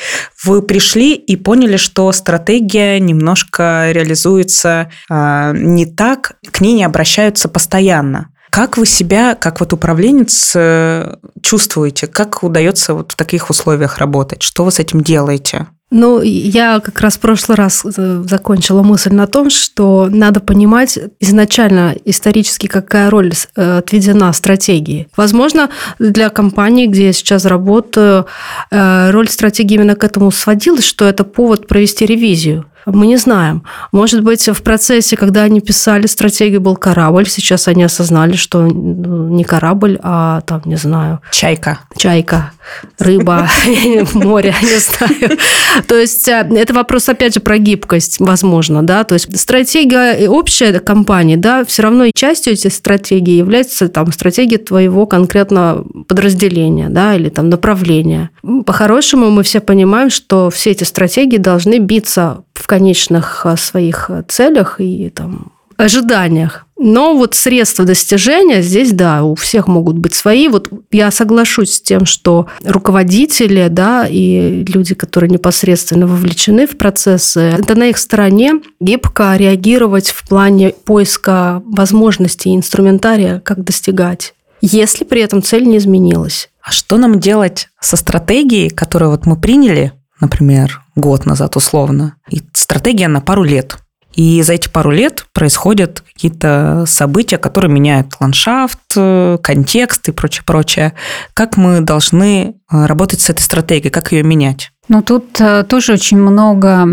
Вы 0.45 0.63
пришли 0.63 1.15
и 1.15 1.37
поняли, 1.37 1.77
что 1.77 2.11
стратегия 2.13 2.99
немножко 2.99 3.91
реализуется 3.93 4.91
э, 5.11 5.53
не 5.55 5.87
так, 5.87 6.37
к 6.51 6.61
ней 6.61 6.75
не 6.75 6.85
обращаются 6.85 7.49
постоянно. 7.49 8.29
Как 8.51 8.77
вы 8.77 8.87
себя, 8.87 9.35
как 9.35 9.61
вот 9.61 9.73
управленец, 9.73 10.53
э, 10.55 11.17
чувствуете? 11.43 12.07
Как 12.07 12.43
удается 12.43 12.95
вот 12.95 13.13
в 13.13 13.17
таких 13.17 13.51
условиях 13.51 13.99
работать? 13.99 14.43
Что 14.43 14.65
вы 14.65 14.71
с 14.71 14.79
этим 14.79 15.03
делаете? 15.03 15.69
Ну, 15.95 16.23
я 16.23 16.81
как 16.81 17.01
раз 17.01 17.17
в 17.19 17.21
прошлый 17.21 17.57
раз 17.57 17.85
э, 17.85 18.25
закончила 18.27 18.83
мысль 18.83 19.13
на 19.13 19.27
том, 19.27 19.51
что 19.51 20.09
надо 20.11 20.41
понимать 20.41 20.99
изначально 21.21 21.95
исторически, 22.07 22.67
какая 22.67 23.11
роль 23.11 23.33
э, 23.57 23.77
отведена 23.77 24.33
стратегии. 24.33 25.09
Возможно, 25.19 25.69
для 25.99 26.31
компании, 26.31 26.87
где 26.87 27.07
я 27.09 27.13
сейчас 27.13 27.45
работаю, 27.45 28.25
э, 28.71 29.11
роль 29.11 29.29
стратегии 29.29 29.75
именно 29.75 29.95
к 29.95 30.03
этому 30.03 30.31
сводилась, 30.31 30.87
что 30.87 31.05
это 31.05 31.25
повод 31.25 31.69
провести 31.69 32.07
ревизию. 32.07 32.65
Мы 32.87 33.07
не 33.07 33.17
знаем. 33.17 33.63
Может 33.93 34.23
быть, 34.23 34.49
в 34.49 34.63
процессе, 34.63 35.17
когда 35.17 35.43
они 35.43 35.61
писали 35.61 36.07
стратегию, 36.07 36.61
был 36.61 36.77
корабль. 36.77 37.29
Сейчас 37.29 37.69
они 37.69 37.85
осознали, 37.85 38.35
что 38.35 38.63
ну, 38.63 39.29
не 39.29 39.45
корабль, 39.45 39.99
а 40.03 40.41
там, 40.43 40.63
не 40.65 40.77
знаю... 40.77 41.21
Чайка. 41.31 41.81
Чайка, 41.97 42.53
рыба, 42.99 43.49
море, 44.15 44.55
не 44.63 44.79
знаю. 44.79 45.39
То 45.87 45.97
есть 45.97 46.29
э, 46.29 46.49
это 46.51 46.75
вопрос, 46.75 47.09
опять 47.09 47.35
же, 47.35 47.41
про 47.41 47.59
гибкость, 47.59 48.19
возможно, 48.19 48.83
да. 48.83 49.05
То 49.05 49.15
есть 49.15 49.39
стратегия 49.39 50.29
общая 50.29 50.81
компании, 50.81 51.37
да, 51.37 51.65
все 51.65 51.83
равно 51.83 52.07
частью 52.15 52.55
этой 52.55 52.71
стратегии 52.71 53.37
является 53.37 53.89
там 53.89 54.11
стратегия 54.13 54.59
твоего 54.59 55.07
конкретно 55.07 55.85
подразделения, 56.09 56.89
да, 56.89 57.15
или 57.15 57.29
там 57.29 57.49
направления. 57.49 58.31
По-хорошему 58.67 59.31
мы 59.31 59.43
все 59.43 59.61
понимаем, 59.61 60.11
что 60.11 60.51
все 60.51 60.71
эти 60.71 60.85
стратегии 60.85 61.39
должны 61.39 61.79
биться 61.79 62.45
в 62.55 62.67
конечных 62.73 63.43
э, 63.45 63.59
своих 63.59 64.07
э, 64.09 64.25
целях 64.27 64.77
и 64.81 65.11
там 65.11 65.53
ожиданиях. 65.77 66.67
Но 66.79 67.15
вот 67.15 67.35
средства 67.35 67.85
достижения 67.85 68.63
здесь, 68.63 68.93
да, 68.93 69.25
у 69.25 69.35
всех 69.35 69.69
могут 69.69 69.99
быть 69.99 70.15
свои. 70.15 70.49
Вот 70.49 70.71
я 70.91 71.11
соглашусь 71.11 71.75
с 71.75 71.83
тем, 71.83 72.07
что 72.07 72.47
руководители, 72.65 73.69
да, 73.69 74.07
и 74.09 74.65
люди, 74.67 74.95
которые 74.95 75.29
непосредственно 75.29 76.07
вовлечены 76.07 76.67
в 76.67 76.79
процессы, 76.79 77.41
это 77.41 77.75
на 77.75 77.91
их 77.91 77.99
стороне 77.99 78.55
гибко 78.81 79.37
реагировать 79.37 80.09
в 80.09 80.27
плане 80.27 80.71
поиска 80.71 81.63
возможностей 81.67 82.51
и 82.51 82.57
инструментария, 82.57 83.41
как 83.41 83.63
достигать, 83.65 84.33
если 84.63 85.05
при 85.05 85.21
этом 85.21 85.43
цель 85.43 85.67
не 85.67 85.77
изменилась. 85.77 86.49
А 86.63 86.71
что 86.71 86.97
нам 86.97 87.21
делать 87.21 87.69
со 87.81 87.99
стратегией, 87.99 88.71
которую 88.71 89.11
вот 89.11 89.27
мы 89.27 89.37
приняли, 89.37 89.93
например, 90.23 90.81
год 90.97 91.27
назад 91.27 91.57
условно, 91.57 92.15
и 92.31 92.43
стратегия 92.55 93.09
на 93.09 93.21
пару 93.21 93.43
лет. 93.43 93.77
И 94.15 94.43
за 94.43 94.55
эти 94.55 94.69
пару 94.69 94.91
лет 94.91 95.27
происходят 95.33 96.03
какие-то 96.03 96.85
события, 96.87 97.39
которые 97.39 97.71
меняют 97.71 98.15
ландшафт, 98.21 98.79
э, 98.97 99.39
контекст 99.43 100.09
и 100.09 100.13
прочее, 100.13 100.45
прочее. 100.47 100.93
Как 101.35 101.57
мы 101.57 101.81
должны 101.81 102.55
э, 102.71 102.87
работать 102.87 103.21
с 103.21 103.31
этой 103.31 103.41
стратегией, 103.41 103.91
как 103.91 104.13
ее 104.13 104.23
менять? 104.23 104.71
Ну, 104.89 105.01
тут 105.01 105.41
э, 105.41 105.63
тоже 105.63 105.95
очень 105.95 106.19
много 106.19 106.87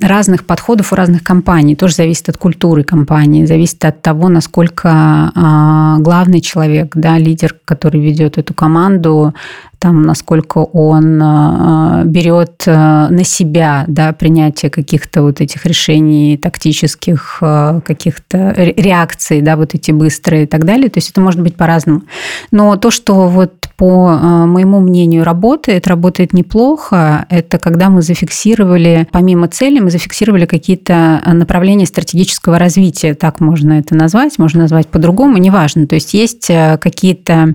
разных 0.00 0.46
подходов 0.46 0.92
у 0.92 0.96
разных 0.96 1.22
компаний. 1.22 1.76
Тоже 1.76 1.94
зависит 1.94 2.28
от 2.28 2.38
культуры 2.38 2.82
компании, 2.82 3.44
зависит 3.44 3.84
от 3.84 4.02
того, 4.02 4.28
насколько 4.28 5.30
а, 5.34 5.98
главный 5.98 6.40
человек, 6.40 6.92
да, 6.94 7.18
лидер, 7.18 7.54
который 7.64 8.00
ведет 8.00 8.38
эту 8.38 8.54
команду, 8.54 9.34
там, 9.78 10.02
насколько 10.02 10.58
он 10.58 11.20
а, 11.22 12.02
берет 12.04 12.64
а, 12.66 13.08
на 13.08 13.24
себя 13.24 13.84
да, 13.86 14.12
принятие 14.12 14.70
каких-то 14.70 15.22
вот 15.22 15.40
этих 15.40 15.66
решений, 15.66 16.36
тактических 16.36 17.38
каких-то 17.40 18.52
реакций, 18.56 19.40
да, 19.40 19.56
вот 19.56 19.74
эти 19.74 19.90
быстрые 19.90 20.44
и 20.44 20.46
так 20.46 20.64
далее. 20.64 20.88
То 20.88 20.98
есть 20.98 21.10
это 21.10 21.20
может 21.20 21.40
быть 21.40 21.56
по-разному. 21.56 22.02
Но 22.50 22.76
то, 22.76 22.90
что 22.90 23.28
вот 23.28 23.54
по 23.76 24.16
моему 24.46 24.80
мнению 24.80 25.22
работает, 25.22 25.86
работает 25.86 26.32
неплохо, 26.32 27.26
это 27.28 27.58
когда 27.58 27.90
мы 27.90 28.02
зафиксировали, 28.02 29.06
помимо 29.12 29.46
цели, 29.46 29.78
мы 29.78 29.90
зафиксировали 29.90 30.46
какие-то 30.46 31.22
направления 31.26 31.86
стратегического 31.86 32.58
развития, 32.58 33.14
так 33.14 33.38
можно 33.38 33.74
это 33.74 33.94
назвать, 33.94 34.38
можно 34.38 34.62
назвать 34.62 34.88
по-другому, 34.88 35.38
неважно. 35.38 35.86
То 35.86 35.94
есть 35.94 36.12
есть 36.12 36.48
какие-то 36.48 37.54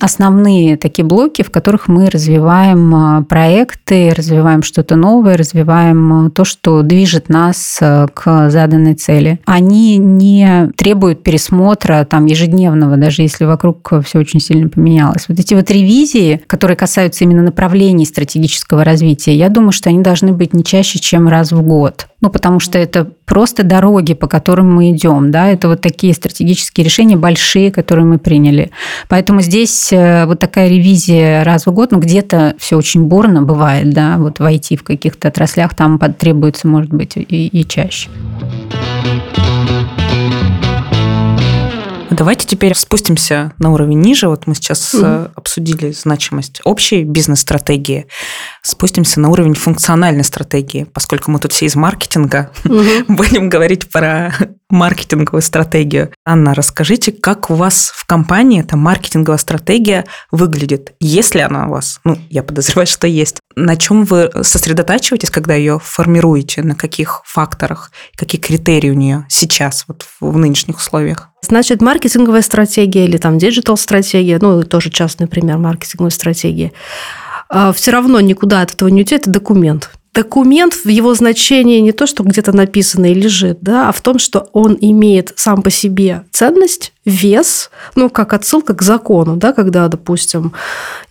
основные 0.00 0.76
такие 0.76 1.04
блоки, 1.04 1.17
в 1.26 1.50
которых 1.50 1.88
мы 1.88 2.08
развиваем 2.10 2.94
а, 2.94 3.22
проекты, 3.22 4.10
развиваем 4.14 4.62
что-то 4.62 4.96
новое, 4.96 5.36
развиваем 5.36 6.12
а, 6.12 6.30
то, 6.30 6.44
что 6.44 6.82
движет 6.82 7.28
нас 7.28 7.78
а, 7.80 8.06
к 8.08 8.50
заданной 8.50 8.94
цели. 8.94 9.40
Они 9.44 9.96
не 9.96 10.70
требуют 10.76 11.22
пересмотра 11.22 12.06
там 12.08 12.26
ежедневного, 12.26 12.96
даже 12.96 13.22
если 13.22 13.44
вокруг 13.44 13.92
все 14.04 14.18
очень 14.20 14.40
сильно 14.40 14.68
поменялось. 14.68 15.26
Вот 15.28 15.38
эти 15.38 15.54
вот 15.54 15.70
ревизии, 15.70 16.40
которые 16.46 16.76
касаются 16.76 17.24
именно 17.24 17.42
направлений 17.42 18.06
стратегического 18.06 18.84
развития, 18.84 19.34
я 19.34 19.48
думаю, 19.48 19.72
что 19.72 19.90
они 19.90 20.02
должны 20.02 20.32
быть 20.32 20.54
не 20.54 20.62
чаще, 20.62 20.98
чем 20.98 21.28
раз 21.28 21.52
в 21.52 21.62
год. 21.62 22.06
Ну, 22.20 22.30
потому 22.30 22.58
что 22.58 22.78
это 22.78 23.04
просто 23.26 23.62
дороги, 23.62 24.14
по 24.14 24.26
которым 24.26 24.74
мы 24.74 24.90
идем, 24.90 25.30
да, 25.30 25.48
это 25.48 25.68
вот 25.68 25.80
такие 25.80 26.12
стратегические 26.14 26.84
решения 26.84 27.16
большие, 27.16 27.70
которые 27.70 28.06
мы 28.06 28.18
приняли. 28.18 28.72
Поэтому 29.08 29.40
здесь 29.40 29.92
э, 29.92 30.26
вот 30.26 30.40
такая 30.40 30.68
ревизия 30.68 31.44
раз 31.44 31.66
в 31.66 31.72
год, 31.72 31.92
ну, 31.92 32.00
где-то 32.00 32.54
все 32.58 32.76
очень 32.76 33.04
бурно 33.04 33.42
бывает, 33.42 33.90
да, 33.90 34.16
вот 34.18 34.40
войти 34.40 34.76
в 34.76 34.82
каких-то 34.82 35.28
отраслях 35.28 35.74
там 35.74 35.98
потребуется, 35.98 36.66
может 36.66 36.92
быть, 36.92 37.16
и, 37.16 37.22
и 37.22 37.68
чаще. 37.68 38.10
Давайте 42.18 42.48
теперь 42.48 42.74
спустимся 42.74 43.52
на 43.58 43.70
уровень 43.72 44.00
ниже. 44.00 44.28
Вот 44.28 44.48
мы 44.48 44.56
сейчас 44.56 44.92
угу. 44.92 45.30
обсудили 45.36 45.92
значимость 45.92 46.60
общей 46.64 47.04
бизнес-стратегии. 47.04 48.08
Спустимся 48.60 49.20
на 49.20 49.28
уровень 49.28 49.54
функциональной 49.54 50.24
стратегии, 50.24 50.82
поскольку 50.82 51.30
мы 51.30 51.38
тут 51.38 51.52
все 51.52 51.66
из 51.66 51.76
маркетинга, 51.76 52.50
угу. 52.64 52.82
будем 53.08 53.48
говорить 53.48 53.88
про 53.88 54.34
маркетинговую 54.68 55.42
стратегию. 55.42 56.10
Анна, 56.26 56.54
расскажите, 56.54 57.12
как 57.12 57.50
у 57.50 57.54
вас 57.54 57.92
в 57.94 58.04
компании 58.04 58.62
эта 58.62 58.76
маркетинговая 58.76 59.38
стратегия 59.38 60.04
выглядит, 60.32 60.94
если 60.98 61.38
она 61.38 61.68
у 61.68 61.70
вас, 61.70 62.00
ну, 62.02 62.18
я 62.30 62.42
подозреваю, 62.42 62.86
что 62.88 63.06
есть. 63.06 63.38
На 63.54 63.76
чем 63.76 64.02
вы 64.02 64.28
сосредотачиваетесь, 64.42 65.30
когда 65.30 65.54
ее 65.54 65.78
формируете, 65.78 66.62
на 66.62 66.74
каких 66.74 67.22
факторах, 67.24 67.92
какие 68.16 68.40
критерии 68.40 68.90
у 68.90 68.94
нее 68.94 69.24
сейчас, 69.28 69.84
вот 69.86 70.04
в 70.20 70.36
нынешних 70.36 70.78
условиях? 70.78 71.27
Значит, 71.40 71.80
маркетинговая 71.80 72.42
стратегия 72.42 73.04
или 73.04 73.16
там 73.16 73.38
диджитал-стратегия, 73.38 74.38
ну, 74.40 74.62
тоже 74.64 74.90
частный 74.90 75.28
пример 75.28 75.58
маркетинговой 75.58 76.10
стратегии, 76.10 76.72
а, 77.48 77.72
все 77.72 77.90
равно 77.92 78.20
никуда 78.20 78.62
от 78.62 78.74
этого 78.74 78.88
не 78.88 79.02
уйти, 79.02 79.14
это 79.14 79.30
документ. 79.30 79.90
Документ 80.14 80.74
в 80.74 80.88
его 80.88 81.14
значении 81.14 81.78
не 81.78 81.92
то, 81.92 82.06
что 82.06 82.24
где-то 82.24 82.50
написано 82.52 83.12
и 83.12 83.14
лежит, 83.14 83.58
да, 83.60 83.88
а 83.88 83.92
в 83.92 84.00
том, 84.00 84.18
что 84.18 84.48
он 84.52 84.76
имеет 84.80 85.32
сам 85.36 85.62
по 85.62 85.70
себе 85.70 86.24
ценность, 86.32 86.92
вес, 87.04 87.70
ну, 87.94 88.10
как 88.10 88.32
отсылка 88.32 88.74
к 88.74 88.82
закону, 88.82 89.36
да, 89.36 89.52
когда, 89.52 89.86
допустим, 89.86 90.54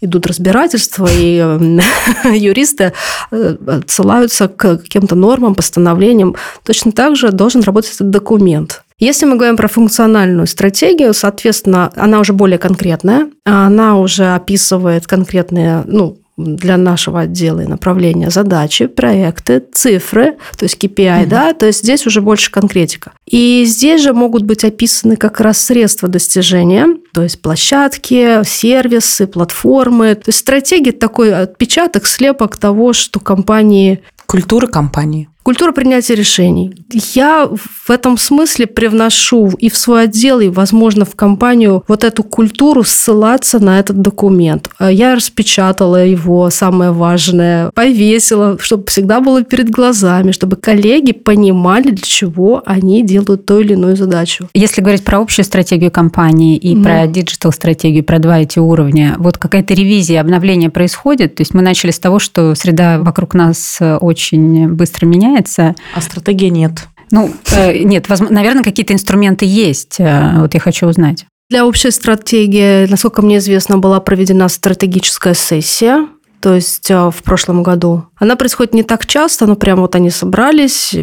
идут 0.02 0.28
разбирательства, 0.28 1.08
и 1.10 1.38
юристы 2.38 2.92
э, 3.32 3.56
отсылаются 3.66 4.50
к 4.50 4.78
каким-то 4.78 5.16
нормам, 5.16 5.56
постановлениям, 5.56 6.36
точно 6.64 6.92
так 6.92 7.16
же 7.16 7.32
должен 7.32 7.62
работать 7.62 7.96
этот 7.96 8.10
документ. 8.10 8.84
Если 9.00 9.26
мы 9.26 9.36
говорим 9.36 9.58
про 9.58 9.68
функциональную 9.68 10.48
стратегию, 10.48 11.14
соответственно, 11.14 11.92
она 11.96 12.20
уже 12.20 12.34
более 12.34 12.58
конкретная, 12.58 13.30
она 13.46 14.00
уже 14.00 14.34
описывает 14.34 15.06
конкретные, 15.06 15.84
ну, 15.86 16.18
для 16.38 16.78
нашего 16.78 17.22
отдела 17.22 17.62
и 17.62 17.68
направления 17.68 18.30
задачи, 18.30 18.86
проекты, 18.86 19.64
цифры, 19.72 20.38
то 20.58 20.66
есть 20.66 20.78
KPI, 20.82 21.24
угу. 21.24 21.30
да, 21.30 21.54
то 21.54 21.66
есть 21.66 21.80
здесь 21.80 22.06
уже 22.06 22.22
больше 22.22 22.52
конкретика. 22.52 23.12
И 23.26 23.66
здесь 23.66 24.02
же 24.04 24.14
могут 24.14 24.44
быть 24.44 24.64
описаны 24.64 25.16
как 25.16 25.42
раз 25.42 25.60
средства 25.60 26.08
достижения, 26.08 26.88
то 27.14 27.24
есть 27.24 27.42
площадки, 27.42 28.44
сервисы, 28.44 29.26
платформы. 29.26 30.14
То 30.14 30.30
есть 30.30 30.40
стратегия 30.40 30.92
такой 30.92 31.34
отпечаток, 31.34 32.06
слепок 32.06 32.58
того, 32.58 32.94
что 32.94 33.20
компании... 33.20 34.04
Культура 34.28 34.68
компании. 34.68 35.30
Культура 35.48 35.72
принятия 35.72 36.14
решений. 36.14 36.76
Я 37.16 37.50
в 37.50 37.90
этом 37.90 38.18
смысле 38.18 38.68
привношу 38.68 39.50
и 39.58 39.70
в 39.70 39.78
свой 39.78 40.04
отдел, 40.04 40.42
и, 40.42 40.50
возможно, 40.50 41.06
в 41.06 41.16
компанию 41.16 41.86
вот 41.88 42.04
эту 42.04 42.24
культуру 42.24 42.84
ссылаться 42.84 43.58
на 43.60 43.80
этот 43.80 44.02
документ. 44.02 44.70
Я 44.78 45.16
распечатала 45.16 46.06
его, 46.06 46.50
самое 46.50 46.92
важное, 46.92 47.72
повесила, 47.74 48.58
чтобы 48.60 48.88
всегда 48.88 49.22
было 49.22 49.42
перед 49.42 49.70
глазами, 49.70 50.34
чтобы 50.34 50.58
коллеги 50.58 51.14
понимали, 51.14 51.92
для 51.92 52.06
чего 52.06 52.62
они 52.66 53.02
делают 53.04 53.46
ту 53.46 53.62
или 53.62 53.72
иную 53.72 53.96
задачу. 53.96 54.50
Если 54.54 54.82
говорить 54.82 55.06
про 55.06 55.20
общую 55.20 55.46
стратегию 55.46 55.92
компании 55.92 56.58
и 56.58 56.76
mm. 56.76 56.84
про 56.84 57.08
диджитал-стратегию, 57.08 58.04
про 58.04 58.20
два 58.20 58.40
эти 58.40 58.60
уровня, 58.60 59.16
вот 59.18 59.38
какая-то 59.38 59.74
ревизия, 59.74 60.20
обновление 60.20 60.70
происходит? 60.70 61.36
То 61.36 61.42
есть 61.42 61.54
мы 61.54 61.62
начали 61.62 61.92
с 61.92 62.00
того, 62.00 62.20
что 62.20 62.54
среда 62.54 63.00
вокруг 63.00 63.34
нас 63.34 63.80
очень 64.02 64.68
быстро 64.68 65.06
меняется, 65.06 65.37
меняется. 65.38 65.76
А 65.94 66.02
стратегии 66.02 66.50
нет. 66.50 66.88
Ну, 67.12 67.32
э, 67.52 67.78
нет, 67.84 68.10
возможно, 68.10 68.36
наверное, 68.36 68.64
какие-то 68.64 68.94
инструменты 68.94 69.46
есть. 69.46 70.00
Э, 70.00 70.42
вот 70.42 70.54
я 70.54 70.60
хочу 70.60 70.88
узнать. 70.88 71.26
Для 71.50 71.66
общей 71.66 71.92
стратегии, 71.92 72.86
насколько 72.88 73.22
мне 73.22 73.38
известно, 73.38 73.78
была 73.78 74.02
проведена 74.02 74.50
стратегическая 74.50 75.34
сессия, 75.34 76.08
то 76.42 76.54
есть 76.54 76.92
э, 76.92 77.10
в 77.10 77.24
прошлом 77.24 77.64
году. 77.64 78.06
Она 78.18 78.36
происходит 78.36 78.74
не 78.74 78.84
так 78.84 79.06
часто, 79.06 79.46
но 79.46 79.56
прям 79.56 79.80
вот 79.80 79.96
они 79.96 80.10
собрались, 80.10 80.94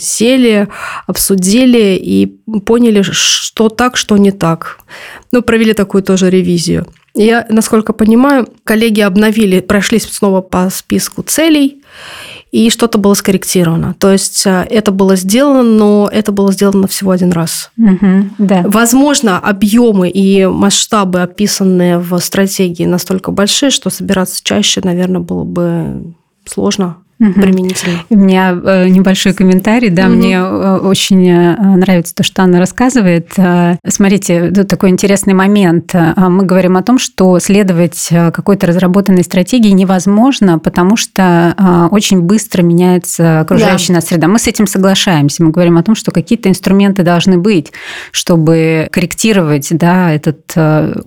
сели, 0.00 0.68
обсудили 1.08 1.98
и 2.00 2.26
поняли, 2.64 3.02
что 3.02 3.68
так, 3.68 3.96
что 3.96 4.16
не 4.16 4.30
так. 4.30 4.78
Ну, 5.32 5.42
провели 5.42 5.72
такую 5.72 6.04
тоже 6.04 6.30
ревизию. 6.30 6.86
Я, 7.14 7.46
насколько 7.48 7.92
понимаю, 7.92 8.46
коллеги 8.62 9.00
обновили, 9.00 9.60
прошлись 9.60 10.04
снова 10.04 10.42
по 10.42 10.70
списку 10.70 11.22
целей 11.22 11.82
и 12.56 12.70
что-то 12.70 12.96
было 12.96 13.12
скорректировано. 13.12 13.94
То 13.98 14.10
есть 14.10 14.46
э, 14.46 14.66
это 14.70 14.90
было 14.90 15.14
сделано, 15.14 15.62
но 15.62 16.08
это 16.10 16.32
было 16.32 16.52
сделано 16.52 16.86
всего 16.86 17.10
один 17.10 17.30
раз. 17.32 17.70
Угу, 17.76 18.30
да. 18.38 18.62
Возможно, 18.64 19.38
объемы 19.38 20.08
и 20.08 20.46
масштабы, 20.46 21.20
описанные 21.20 21.98
в 21.98 22.18
стратегии, 22.18 22.86
настолько 22.86 23.30
большие, 23.30 23.68
что 23.68 23.90
собираться 23.90 24.40
чаще, 24.42 24.80
наверное, 24.82 25.20
было 25.20 25.44
бы 25.44 26.14
сложно 26.46 26.96
угу. 27.18 27.32
применительно. 27.32 27.98
У 28.10 28.16
меня 28.16 28.50
э, 28.52 28.88
небольшой 28.88 29.32
комментарий, 29.32 29.90
да, 29.90 30.06
угу. 30.06 30.14
мне 30.14 30.36
э, 30.36 30.78
очень 30.78 31.28
э, 31.28 31.56
нравится 31.76 32.14
то, 32.14 32.22
что 32.22 32.42
Анна 32.42 32.58
рассказывает. 32.58 33.32
Смотрите, 33.86 34.50
тут 34.50 34.68
такой 34.68 34.90
интересный 34.90 35.34
момент. 35.34 35.94
Мы 35.94 36.44
говорим 36.44 36.76
о 36.76 36.82
том, 36.82 36.98
что 36.98 37.38
следовать 37.38 38.08
какой-то 38.10 38.66
разработанной 38.66 39.24
стратегии 39.24 39.70
невозможно, 39.70 40.58
потому 40.58 40.96
что 40.96 41.88
очень 41.90 42.20
быстро 42.20 42.62
меняется 42.62 43.40
окружающая 43.40 43.88
да. 43.88 43.94
нас 43.94 44.06
среда. 44.06 44.28
Мы 44.28 44.38
с 44.38 44.46
этим 44.46 44.66
соглашаемся. 44.66 45.42
Мы 45.42 45.50
говорим 45.50 45.78
о 45.78 45.82
том, 45.82 45.94
что 45.94 46.10
какие-то 46.10 46.48
инструменты 46.48 47.02
должны 47.02 47.38
быть, 47.38 47.72
чтобы 48.10 48.88
корректировать 48.90 49.68
да, 49.70 50.12
этот 50.12 50.54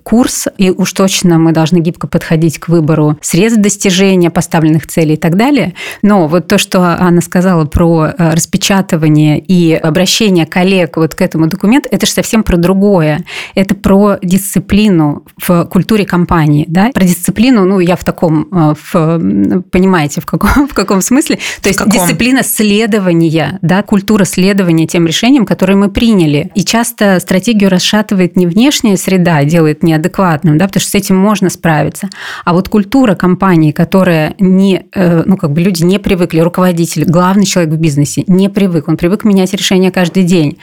курс, 0.02 0.48
и 0.56 0.70
уж 0.70 0.92
точно 0.92 1.38
мы 1.38 1.52
должны 1.52 1.78
гибко 1.78 2.06
подходить 2.06 2.58
к 2.58 2.68
выбору 2.68 3.18
средств 3.20 3.60
достижения 3.60 4.30
поставленных 4.30 4.86
целей 4.86 5.14
и 5.14 5.18
так 5.18 5.36
далее. 5.36 5.74
Но 6.02 6.28
вот 6.28 6.48
то, 6.48 6.58
что 6.58 6.80
Анна 6.80 7.20
сказала 7.20 7.64
про 7.64 8.06
э, 8.06 8.34
распечатывание 8.34 9.38
и 9.38 9.74
обращение 9.74 10.46
коллег 10.46 10.96
вот 10.96 11.14
к 11.14 11.22
этому 11.22 11.46
документу, 11.46 11.88
это 11.90 12.06
же 12.06 12.12
совсем 12.12 12.42
про 12.42 12.56
другое. 12.56 13.24
Это 13.54 13.74
про 13.74 14.18
дисциплину 14.22 15.24
в 15.36 15.64
культуре 15.64 16.04
компании. 16.04 16.64
Да? 16.68 16.90
Про 16.92 17.04
дисциплину, 17.04 17.64
ну, 17.64 17.80
я 17.80 17.96
в 17.96 18.04
таком, 18.04 18.48
э, 18.52 18.74
в, 18.92 19.62
понимаете, 19.70 20.20
в 20.20 20.26
каком, 20.26 20.68
в 20.68 20.74
каком 20.74 21.02
смысле? 21.02 21.38
То 21.62 21.68
есть 21.68 21.78
каком? 21.78 21.92
дисциплина 21.92 22.42
следования, 22.42 23.58
да, 23.62 23.82
культура 23.82 24.24
следования 24.24 24.86
тем 24.86 25.06
решениям, 25.06 25.46
которые 25.46 25.76
мы 25.76 25.90
приняли. 25.90 26.50
И 26.54 26.64
часто 26.64 27.18
стратегию 27.20 27.70
расшатывает 27.70 28.36
не 28.36 28.46
внешняя 28.46 28.96
среда, 28.96 29.44
делает 29.44 29.82
неадекватным, 29.82 30.58
да, 30.58 30.66
потому 30.66 30.80
что 30.80 30.90
с 30.90 30.94
этим 30.94 31.16
можно 31.16 31.50
справиться. 31.50 32.08
А 32.44 32.52
вот 32.52 32.68
культура 32.68 33.14
компании, 33.14 33.72
которая 33.72 34.34
не, 34.38 34.86
э, 34.94 35.22
ну, 35.26 35.36
как 35.36 35.52
бы 35.52 35.60
люди 35.60 35.84
не 35.90 35.98
привыкли, 35.98 36.38
руководитель, 36.38 37.04
главный 37.04 37.44
человек 37.44 37.74
в 37.74 37.76
бизнесе 37.76 38.22
не 38.28 38.48
привык, 38.48 38.86
он 38.86 38.96
привык 38.96 39.24
менять 39.24 39.52
решения 39.54 39.90
каждый 39.90 40.22
день. 40.22 40.58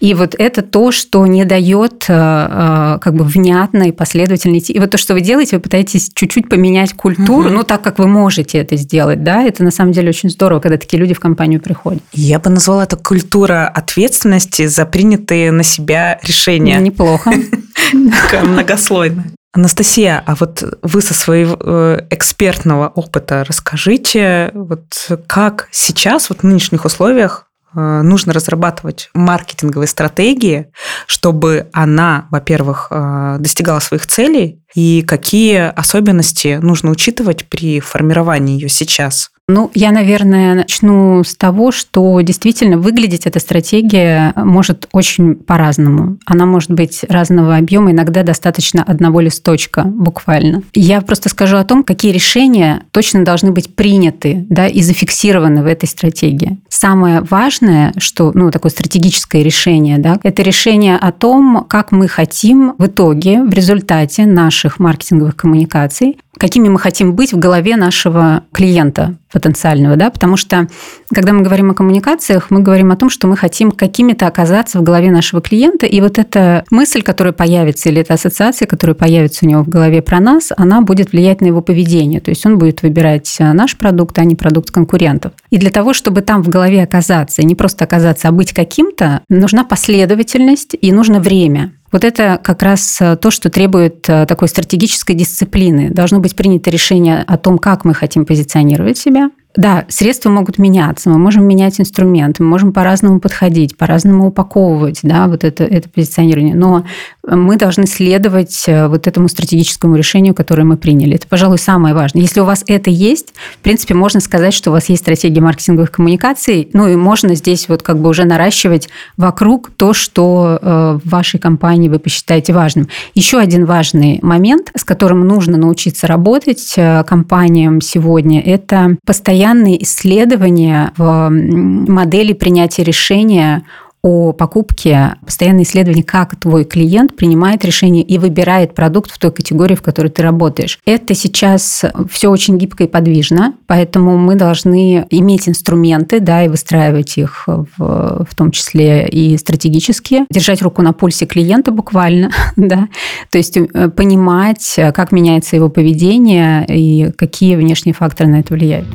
И 0.00 0.12
вот 0.14 0.34
это 0.36 0.62
то, 0.62 0.90
что 0.90 1.24
не 1.26 1.44
дает 1.44 2.06
э, 2.08 2.12
э, 2.12 2.98
как 3.00 3.14
бы 3.14 3.24
внятно 3.24 3.84
и 3.84 3.92
последовательно 3.92 4.58
идти. 4.58 4.72
И 4.72 4.80
вот 4.80 4.90
то, 4.90 4.98
что 4.98 5.14
вы 5.14 5.20
делаете, 5.20 5.56
вы 5.56 5.62
пытаетесь 5.62 6.10
чуть-чуть 6.12 6.48
поменять 6.48 6.94
культуру, 6.94 7.48
угу. 7.48 7.54
ну, 7.58 7.62
так, 7.62 7.82
как 7.82 8.00
вы 8.00 8.08
можете 8.08 8.58
это 8.58 8.76
сделать, 8.76 9.22
да, 9.22 9.44
это 9.44 9.62
на 9.62 9.70
самом 9.70 9.92
деле 9.92 10.08
очень 10.08 10.30
здорово, 10.30 10.58
когда 10.58 10.76
такие 10.76 10.98
люди 10.98 11.14
в 11.14 11.20
компанию 11.20 11.60
приходят. 11.60 12.02
Я 12.12 12.40
бы 12.40 12.50
назвала 12.50 12.82
это 12.82 12.96
культура 12.96 13.68
ответственности 13.68 14.66
за 14.66 14.84
принятые 14.84 15.52
на 15.52 15.62
себя 15.62 16.18
решения. 16.24 16.78
Неплохо. 16.78 17.32
Такая 18.22 18.44
многослойная. 18.44 19.32
Анастасия, 19.52 20.22
а 20.26 20.34
вот 20.34 20.64
вы 20.80 21.02
со 21.02 21.12
своего 21.12 21.58
э, 21.60 22.06
экспертного 22.08 22.88
опыта 22.88 23.44
расскажите, 23.46 24.50
вот 24.54 25.10
как 25.26 25.68
сейчас, 25.70 26.30
вот 26.30 26.40
в 26.40 26.42
нынешних 26.44 26.86
условиях, 26.86 27.48
э, 27.74 28.00
нужно 28.02 28.32
разрабатывать 28.32 29.10
маркетинговые 29.12 29.88
стратегии, 29.88 30.72
чтобы 31.06 31.68
она, 31.74 32.28
во-первых, 32.30 32.86
э, 32.90 33.36
достигала 33.40 33.80
своих 33.80 34.06
целей, 34.06 34.62
и 34.74 35.02
какие 35.02 35.68
особенности 35.68 36.58
нужно 36.62 36.90
учитывать 36.90 37.46
при 37.50 37.80
формировании 37.80 38.54
ее 38.54 38.70
сейчас? 38.70 39.31
Ну, 39.48 39.70
я, 39.74 39.90
наверное, 39.90 40.54
начну 40.54 41.24
с 41.24 41.34
того, 41.34 41.72
что 41.72 42.20
действительно 42.20 42.78
выглядеть 42.78 43.26
эта 43.26 43.40
стратегия 43.40 44.32
может 44.36 44.88
очень 44.92 45.34
по-разному. 45.34 46.18
Она 46.24 46.46
может 46.46 46.70
быть 46.70 47.04
разного 47.08 47.56
объема, 47.56 47.90
иногда 47.90 48.22
достаточно 48.22 48.82
одного 48.84 49.20
листочка 49.20 49.82
буквально. 49.82 50.62
Я 50.74 51.00
просто 51.00 51.28
скажу 51.28 51.56
о 51.56 51.64
том, 51.64 51.82
какие 51.82 52.12
решения 52.12 52.84
точно 52.92 53.24
должны 53.24 53.50
быть 53.50 53.74
приняты 53.74 54.46
да, 54.48 54.68
и 54.68 54.80
зафиксированы 54.80 55.62
в 55.62 55.66
этой 55.66 55.88
стратегии. 55.88 56.58
Самое 56.68 57.20
важное, 57.20 57.92
что 57.98 58.30
ну, 58.34 58.50
такое 58.50 58.70
стратегическое 58.70 59.42
решение, 59.42 59.98
да, 59.98 60.18
это 60.22 60.42
решение 60.42 60.96
о 60.96 61.10
том, 61.10 61.66
как 61.68 61.90
мы 61.90 62.06
хотим 62.06 62.74
в 62.78 62.86
итоге, 62.86 63.42
в 63.42 63.52
результате 63.52 64.24
наших 64.24 64.78
маркетинговых 64.78 65.34
коммуникаций 65.34 66.16
какими 66.38 66.68
мы 66.68 66.78
хотим 66.78 67.14
быть 67.14 67.32
в 67.32 67.38
голове 67.38 67.76
нашего 67.76 68.44
клиента 68.52 69.16
потенциального, 69.32 69.96
да, 69.96 70.10
потому 70.10 70.36
что 70.36 70.66
когда 71.12 71.32
мы 71.32 71.42
говорим 71.42 71.70
о 71.70 71.74
коммуникациях, 71.74 72.50
мы 72.50 72.60
говорим 72.60 72.90
о 72.90 72.96
том, 72.96 73.10
что 73.10 73.26
мы 73.26 73.36
хотим 73.36 73.70
какими-то 73.70 74.26
оказаться 74.26 74.78
в 74.78 74.82
голове 74.82 75.10
нашего 75.10 75.40
клиента, 75.40 75.86
и 75.86 76.00
вот 76.00 76.18
эта 76.18 76.64
мысль, 76.70 77.02
которая 77.02 77.32
появится, 77.32 77.88
или 77.88 78.00
эта 78.00 78.14
ассоциация, 78.14 78.66
которая 78.66 78.94
появится 78.94 79.44
у 79.44 79.48
него 79.48 79.62
в 79.62 79.68
голове 79.68 80.02
про 80.02 80.20
нас, 80.20 80.52
она 80.56 80.82
будет 80.82 81.12
влиять 81.12 81.40
на 81.40 81.46
его 81.46 81.62
поведение, 81.62 82.20
то 82.20 82.30
есть 82.30 82.44
он 82.44 82.58
будет 82.58 82.82
выбирать 82.82 83.36
наш 83.40 83.76
продукт, 83.76 84.18
а 84.18 84.24
не 84.24 84.34
продукт 84.34 84.70
конкурентов. 84.70 85.32
И 85.50 85.58
для 85.58 85.70
того, 85.70 85.92
чтобы 85.92 86.20
там 86.20 86.42
в 86.42 86.48
голове 86.48 86.82
оказаться, 86.82 87.42
не 87.42 87.54
просто 87.54 87.84
оказаться, 87.84 88.28
а 88.28 88.32
быть 88.32 88.52
каким-то, 88.52 89.22
нужна 89.28 89.64
последовательность 89.64 90.76
и 90.80 90.92
нужно 90.92 91.20
время. 91.20 91.72
Вот 91.92 92.04
это 92.04 92.40
как 92.42 92.62
раз 92.62 92.98
э, 93.00 93.16
то, 93.16 93.30
что 93.30 93.50
требует 93.50 94.08
э, 94.08 94.24
такой 94.26 94.48
стратегической 94.48 95.14
дисциплины. 95.14 95.90
Должно 95.90 96.20
быть 96.20 96.34
принято 96.34 96.70
решение 96.70 97.22
о 97.26 97.36
том, 97.36 97.58
как 97.58 97.84
мы 97.84 97.92
хотим 97.92 98.24
позиционировать 98.24 98.96
себя, 98.96 99.30
да, 99.54 99.84
средства 99.88 100.30
могут 100.30 100.56
меняться, 100.58 101.10
мы 101.10 101.18
можем 101.18 101.44
менять 101.46 101.78
инструменты, 101.78 102.42
мы 102.42 102.48
можем 102.48 102.72
по-разному 102.72 103.20
подходить, 103.20 103.76
по-разному 103.76 104.28
упаковывать 104.28 105.00
да, 105.02 105.26
вот 105.26 105.44
это, 105.44 105.64
это 105.64 105.90
позиционирование, 105.90 106.54
но 106.54 106.86
мы 107.26 107.56
должны 107.56 107.86
следовать 107.86 108.64
э, 108.66 108.88
вот 108.88 109.06
этому 109.06 109.28
стратегическому 109.28 109.96
решению, 109.96 110.34
которое 110.34 110.64
мы 110.64 110.76
приняли. 110.76 111.14
Это, 111.14 111.26
пожалуй, 111.28 111.58
самое 111.58 111.94
важное. 111.94 112.22
Если 112.22 112.40
у 112.40 112.44
вас 112.44 112.64
это 112.66 112.90
есть, 112.90 113.32
в 113.60 113.62
принципе, 113.62 113.94
можно 113.94 114.20
сказать, 114.20 114.52
что 114.52 114.70
у 114.70 114.72
вас 114.72 114.88
есть 114.88 115.02
стратегия 115.02 115.40
маркетинговых 115.40 115.92
коммуникаций, 115.92 116.68
ну 116.72 116.88
и 116.88 116.96
можно 116.96 117.34
здесь 117.34 117.68
вот 117.68 117.82
как 117.82 118.00
бы 118.00 118.08
уже 118.08 118.24
наращивать 118.24 118.88
вокруг 119.16 119.70
то, 119.70 119.92
что 119.92 120.58
э, 120.60 120.98
в 121.02 121.08
вашей 121.08 121.38
компании 121.38 121.88
вы 121.88 121.98
посчитаете 121.98 122.52
важным. 122.52 122.88
Еще 123.14 123.38
один 123.38 123.66
важный 123.66 124.18
момент, 124.22 124.72
с 124.74 124.84
которым 124.84 125.26
нужно 125.26 125.56
научиться 125.58 126.06
работать 126.06 126.74
э, 126.76 127.04
компаниям 127.04 127.80
сегодня, 127.80 128.40
это 128.40 128.96
постоянные 129.06 129.82
исследования 129.84 130.92
в 130.96 131.30
модели 131.30 132.32
принятия 132.32 132.82
решения 132.82 133.62
о 134.02 134.32
покупке, 134.32 135.14
постоянное 135.24 135.62
исследование, 135.62 136.02
как 136.02 136.34
твой 136.36 136.64
клиент 136.64 137.14
принимает 137.14 137.64
решение 137.64 138.02
и 138.02 138.18
выбирает 138.18 138.74
продукт 138.74 139.12
в 139.12 139.18
той 139.18 139.30
категории, 139.30 139.76
в 139.76 139.82
которой 139.82 140.08
ты 140.08 140.22
работаешь. 140.22 140.80
Это 140.84 141.14
сейчас 141.14 141.84
все 142.10 142.28
очень 142.28 142.58
гибко 142.58 142.84
и 142.84 142.88
подвижно, 142.88 143.54
поэтому 143.68 144.18
мы 144.18 144.34
должны 144.34 145.06
иметь 145.10 145.48
инструменты, 145.48 146.18
да, 146.18 146.44
и 146.44 146.48
выстраивать 146.48 147.16
их 147.16 147.44
в, 147.46 148.26
в 148.28 148.34
том 148.34 148.50
числе 148.50 149.08
и 149.08 149.36
стратегически, 149.36 150.24
держать 150.30 150.62
руку 150.62 150.82
на 150.82 150.92
пульсе 150.92 151.26
клиента 151.26 151.70
буквально, 151.70 152.32
да, 152.56 152.88
то 153.30 153.38
есть 153.38 153.56
э, 153.56 153.88
понимать, 153.88 154.80
как 154.94 155.12
меняется 155.12 155.54
его 155.54 155.68
поведение 155.68 156.66
и 156.68 157.12
какие 157.12 157.54
внешние 157.54 157.94
факторы 157.94 158.28
на 158.30 158.40
это 158.40 158.54
влияют. 158.54 158.86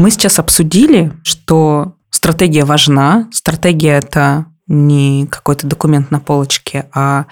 Мы 0.00 0.10
сейчас 0.10 0.38
обсудили, 0.38 1.12
что 1.24 1.92
стратегия 2.08 2.64
важна. 2.64 3.28
Стратегия– 3.32 3.98
это 3.98 4.46
не 4.66 5.26
какой-то 5.26 5.66
документ 5.66 6.10
на 6.10 6.20
полочке, 6.20 6.88
а 6.94 7.26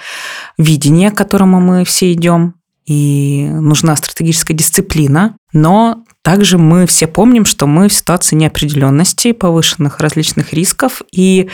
видение, 0.58 1.10
к 1.10 1.16
которому 1.16 1.62
мы 1.62 1.86
все 1.86 2.12
идем. 2.12 2.56
И 2.84 3.48
нужна 3.48 3.96
стратегическая 3.96 4.52
дисциплина. 4.52 5.34
Но 5.54 6.04
также 6.20 6.58
мы 6.58 6.86
все 6.86 7.06
помним, 7.06 7.46
что 7.46 7.66
мы 7.66 7.88
в 7.88 7.94
ситуации 7.94 8.36
неопределенности, 8.36 9.32
повышенных 9.32 10.00
различных 10.00 10.52
рисков. 10.52 11.00
И 11.10 11.48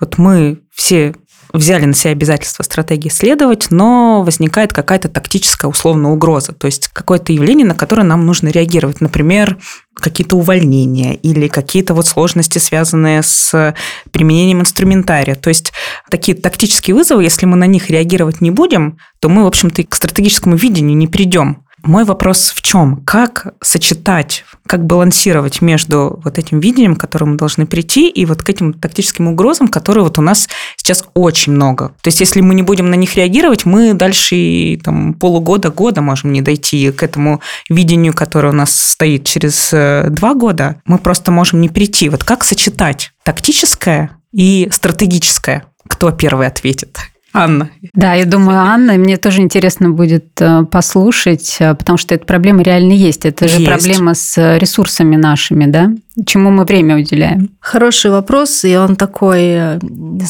вот 0.00 0.18
мы 0.18 0.62
все 0.74 1.14
взяли 1.56 1.84
на 1.84 1.94
себя 1.94 2.12
обязательство 2.12 2.62
стратегии 2.62 3.08
следовать, 3.08 3.70
но 3.70 4.22
возникает 4.22 4.72
какая-то 4.72 5.08
тактическая 5.08 5.70
условная 5.70 6.10
угроза, 6.10 6.52
то 6.52 6.66
есть 6.66 6.88
какое-то 6.88 7.32
явление, 7.32 7.66
на 7.66 7.74
которое 7.74 8.02
нам 8.02 8.24
нужно 8.26 8.48
реагировать. 8.48 9.00
Например, 9.00 9.58
какие-то 9.94 10.36
увольнения 10.36 11.14
или 11.14 11.48
какие-то 11.48 11.94
вот 11.94 12.06
сложности, 12.06 12.58
связанные 12.58 13.22
с 13.22 13.74
применением 14.10 14.60
инструментария. 14.60 15.34
То 15.34 15.48
есть 15.48 15.72
такие 16.10 16.36
тактические 16.36 16.94
вызовы, 16.94 17.24
если 17.24 17.46
мы 17.46 17.56
на 17.56 17.66
них 17.66 17.90
реагировать 17.90 18.40
не 18.40 18.50
будем, 18.50 18.98
то 19.20 19.28
мы, 19.28 19.44
в 19.44 19.46
общем-то, 19.46 19.82
к 19.84 19.94
стратегическому 19.94 20.56
видению 20.56 20.96
не 20.96 21.08
придем. 21.08 21.65
Мой 21.86 22.04
вопрос 22.04 22.52
в 22.54 22.62
чем? 22.62 23.02
Как 23.04 23.54
сочетать, 23.62 24.44
как 24.66 24.84
балансировать 24.84 25.62
между 25.62 26.20
вот 26.24 26.36
этим 26.36 26.58
видением, 26.58 26.96
к 26.96 27.00
которому 27.00 27.32
мы 27.32 27.38
должны 27.38 27.64
прийти, 27.64 28.08
и 28.08 28.26
вот 28.26 28.42
к 28.42 28.50
этим 28.50 28.72
тактическим 28.72 29.28
угрозам, 29.28 29.68
которые 29.68 30.02
вот 30.02 30.18
у 30.18 30.22
нас 30.22 30.48
сейчас 30.76 31.04
очень 31.14 31.52
много. 31.52 31.94
То 32.02 32.08
есть, 32.08 32.18
если 32.18 32.40
мы 32.40 32.54
не 32.56 32.62
будем 32.62 32.90
на 32.90 32.96
них 32.96 33.14
реагировать, 33.14 33.64
мы 33.64 33.94
дальше 33.94 34.80
там, 34.82 35.14
полугода, 35.14 35.70
года 35.70 36.02
можем 36.02 36.32
не 36.32 36.42
дойти 36.42 36.90
к 36.90 37.04
этому 37.04 37.40
видению, 37.68 38.14
которое 38.14 38.48
у 38.48 38.56
нас 38.56 38.74
стоит 38.74 39.24
через 39.24 39.70
э, 39.72 40.08
два 40.10 40.34
года. 40.34 40.82
Мы 40.86 40.98
просто 40.98 41.30
можем 41.30 41.60
не 41.60 41.68
прийти. 41.68 42.08
Вот 42.08 42.24
как 42.24 42.42
сочетать 42.42 43.12
тактическое 43.22 44.10
и 44.32 44.68
стратегическое? 44.72 45.66
Кто 45.88 46.10
первый 46.10 46.48
ответит? 46.48 46.98
Анна. 47.36 47.70
Да, 47.92 48.14
я 48.14 48.24
думаю, 48.24 48.58
Анна, 48.58 48.94
мне 48.94 49.16
тоже 49.18 49.42
интересно 49.42 49.90
будет 49.90 50.40
э, 50.40 50.64
послушать, 50.64 51.56
э, 51.60 51.74
потому 51.74 51.98
что 51.98 52.14
эта 52.14 52.24
проблема 52.24 52.62
реально 52.62 52.92
есть. 52.92 53.26
Это 53.26 53.46
же 53.46 53.58
есть. 53.58 53.66
проблема 53.66 54.14
с 54.14 54.58
ресурсами 54.58 55.16
нашими, 55.16 55.66
да? 55.66 55.92
Чему 56.24 56.50
мы 56.50 56.64
время 56.64 56.96
уделяем? 56.96 57.50
Хороший 57.60 58.10
вопрос, 58.10 58.64
и 58.64 58.74
он 58.76 58.96
такой 58.96 59.40
э, 59.42 59.78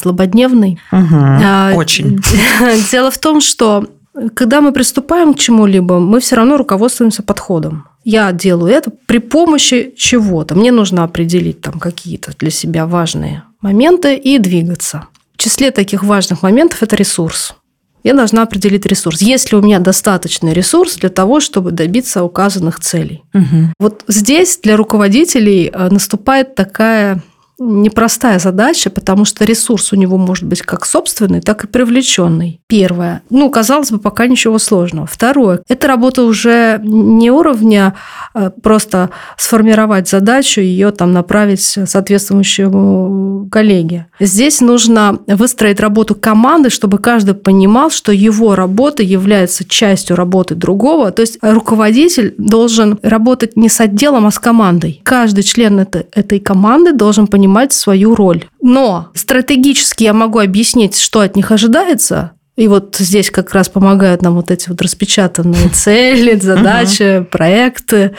злободневный. 0.02 0.80
Угу, 0.90 1.76
очень. 1.76 2.20
Дело 2.90 3.10
в 3.10 3.18
том, 3.18 3.40
что 3.40 3.86
когда 4.34 4.60
мы 4.60 4.72
приступаем 4.72 5.34
к 5.34 5.38
чему-либо, 5.38 6.00
мы 6.00 6.20
все 6.20 6.36
равно 6.36 6.56
руководствуемся 6.56 7.22
подходом. 7.22 7.84
Я 8.04 8.32
делаю 8.32 8.72
это 8.72 8.90
при 9.06 9.18
помощи 9.18 9.94
чего-то. 9.96 10.54
Мне 10.54 10.72
нужно 10.72 11.04
определить 11.04 11.60
там 11.60 11.78
какие-то 11.78 12.32
для 12.38 12.50
себя 12.50 12.86
важные 12.86 13.42
моменты 13.60 14.16
и 14.16 14.38
двигаться. 14.38 15.08
В 15.36 15.42
числе 15.42 15.70
таких 15.70 16.02
важных 16.02 16.42
моментов 16.42 16.82
это 16.82 16.96
ресурс. 16.96 17.54
Я 18.02 18.14
должна 18.14 18.42
определить 18.42 18.86
ресурс. 18.86 19.20
Есть 19.20 19.52
ли 19.52 19.58
у 19.58 19.60
меня 19.60 19.80
достаточный 19.80 20.54
ресурс 20.54 20.96
для 20.96 21.10
того, 21.10 21.40
чтобы 21.40 21.72
добиться 21.72 22.24
указанных 22.24 22.80
целей? 22.80 23.22
Угу. 23.34 23.72
Вот 23.78 24.04
здесь 24.08 24.58
для 24.62 24.76
руководителей 24.76 25.70
э, 25.70 25.88
наступает 25.90 26.54
такая 26.54 27.22
непростая 27.58 28.38
задача, 28.38 28.90
потому 28.90 29.24
что 29.24 29.44
ресурс 29.44 29.92
у 29.92 29.96
него 29.96 30.18
может 30.18 30.44
быть 30.44 30.62
как 30.62 30.84
собственный, 30.84 31.40
так 31.40 31.64
и 31.64 31.66
привлеченный. 31.66 32.60
Первое. 32.66 33.22
Ну, 33.30 33.50
казалось 33.50 33.90
бы, 33.90 33.98
пока 33.98 34.26
ничего 34.26 34.58
сложного. 34.58 35.06
Второе. 35.06 35.62
Это 35.68 35.86
работа 35.88 36.22
уже 36.24 36.80
не 36.82 37.30
уровня 37.30 37.94
а, 38.34 38.50
просто 38.50 39.10
сформировать 39.38 40.08
задачу, 40.08 40.60
ее 40.60 40.90
там 40.90 41.12
направить 41.12 41.62
соответствующему 41.62 43.48
коллеге. 43.50 44.06
Здесь 44.20 44.60
нужно 44.60 45.18
выстроить 45.26 45.80
работу 45.80 46.14
команды, 46.14 46.70
чтобы 46.70 46.98
каждый 46.98 47.34
понимал, 47.34 47.90
что 47.90 48.12
его 48.12 48.54
работа 48.54 49.02
является 49.02 49.64
частью 49.64 50.16
работы 50.16 50.54
другого. 50.54 51.10
То 51.10 51.22
есть 51.22 51.38
руководитель 51.40 52.34
должен 52.38 52.98
работать 53.02 53.56
не 53.56 53.68
с 53.68 53.80
отделом, 53.80 54.26
а 54.26 54.30
с 54.30 54.38
командой. 54.38 55.00
Каждый 55.04 55.42
член 55.42 55.80
этой, 55.80 56.06
этой 56.12 56.40
команды 56.40 56.92
должен 56.92 57.26
понимать, 57.26 57.45
понимать 57.46 57.72
свою 57.72 58.14
роль. 58.14 58.44
Но 58.60 59.10
стратегически 59.14 60.04
я 60.04 60.12
могу 60.12 60.40
объяснить, 60.40 60.98
что 60.98 61.20
от 61.20 61.36
них 61.36 61.52
ожидается, 61.52 62.32
и 62.56 62.68
вот 62.68 62.96
здесь 62.98 63.30
как 63.30 63.52
раз 63.52 63.68
помогают 63.68 64.22
нам 64.22 64.34
вот 64.34 64.50
эти 64.50 64.68
вот 64.68 64.82
распечатанные 64.82 65.68
цели, 65.72 66.38
задачи, 66.38 67.24
проекты. 67.30 68.16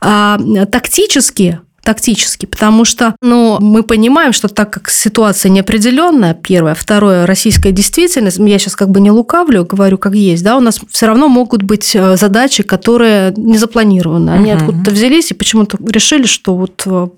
А 0.00 0.38
тактически 0.70 1.60
тактически, 1.82 2.46
потому 2.46 2.84
что 2.84 3.16
ну, 3.20 3.58
мы 3.60 3.82
понимаем, 3.82 4.32
что 4.32 4.48
так 4.48 4.72
как 4.72 4.88
ситуация 4.88 5.50
неопределенная, 5.50 6.34
первое, 6.34 6.74
второе, 6.74 7.26
российская 7.26 7.72
действительность, 7.72 8.38
я 8.38 8.58
сейчас 8.58 8.76
как 8.76 8.90
бы 8.90 9.00
не 9.00 9.10
лукавлю, 9.10 9.64
говорю 9.64 9.98
как 9.98 10.14
есть, 10.14 10.44
да, 10.44 10.56
у 10.56 10.60
нас 10.60 10.80
все 10.90 11.06
равно 11.06 11.28
могут 11.28 11.62
быть 11.62 11.94
э, 11.94 12.16
задачи, 12.16 12.62
которые 12.62 13.34
не 13.36 13.58
запланированы, 13.58 14.30
они 14.30 14.52
угу. 14.52 14.58
откуда-то 14.58 14.90
взялись 14.92 15.32
и 15.32 15.34
почему-то 15.34 15.76
решили, 15.84 16.26
что 16.26 16.54
вот 16.54 16.82
э, 16.86 17.08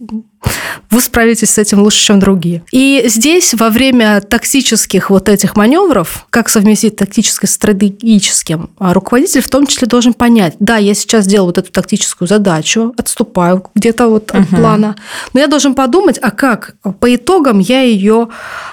вы 0.94 1.00
справитесь 1.00 1.50
с 1.50 1.58
этим 1.58 1.80
лучше, 1.80 1.98
чем 1.98 2.20
другие. 2.20 2.62
И 2.70 3.02
здесь 3.06 3.52
во 3.54 3.68
время 3.68 4.20
тактических 4.20 5.10
вот 5.10 5.28
этих 5.28 5.56
маневров, 5.56 6.26
как 6.30 6.48
совместить 6.48 6.96
тактическое 6.96 7.48
с 7.48 7.58
стратегическим, 7.64 8.70
а 8.78 8.92
руководитель 8.92 9.40
в 9.40 9.48
том 9.48 9.66
числе 9.66 9.88
должен 9.88 10.12
понять, 10.12 10.54
да, 10.60 10.76
я 10.76 10.94
сейчас 10.94 11.26
делаю 11.26 11.46
вот 11.46 11.58
эту 11.58 11.72
тактическую 11.72 12.28
задачу, 12.28 12.94
отступаю 12.96 13.64
где-то 13.74 14.08
вот 14.08 14.30
от 14.30 14.42
угу. 14.42 14.56
плана, 14.56 14.96
но 15.32 15.40
я 15.40 15.46
должен 15.46 15.74
подумать, 15.74 16.18
а 16.20 16.30
как 16.30 16.76
по 17.00 17.14
итогам 17.14 17.58
я 17.58 17.82
ее 17.82 18.28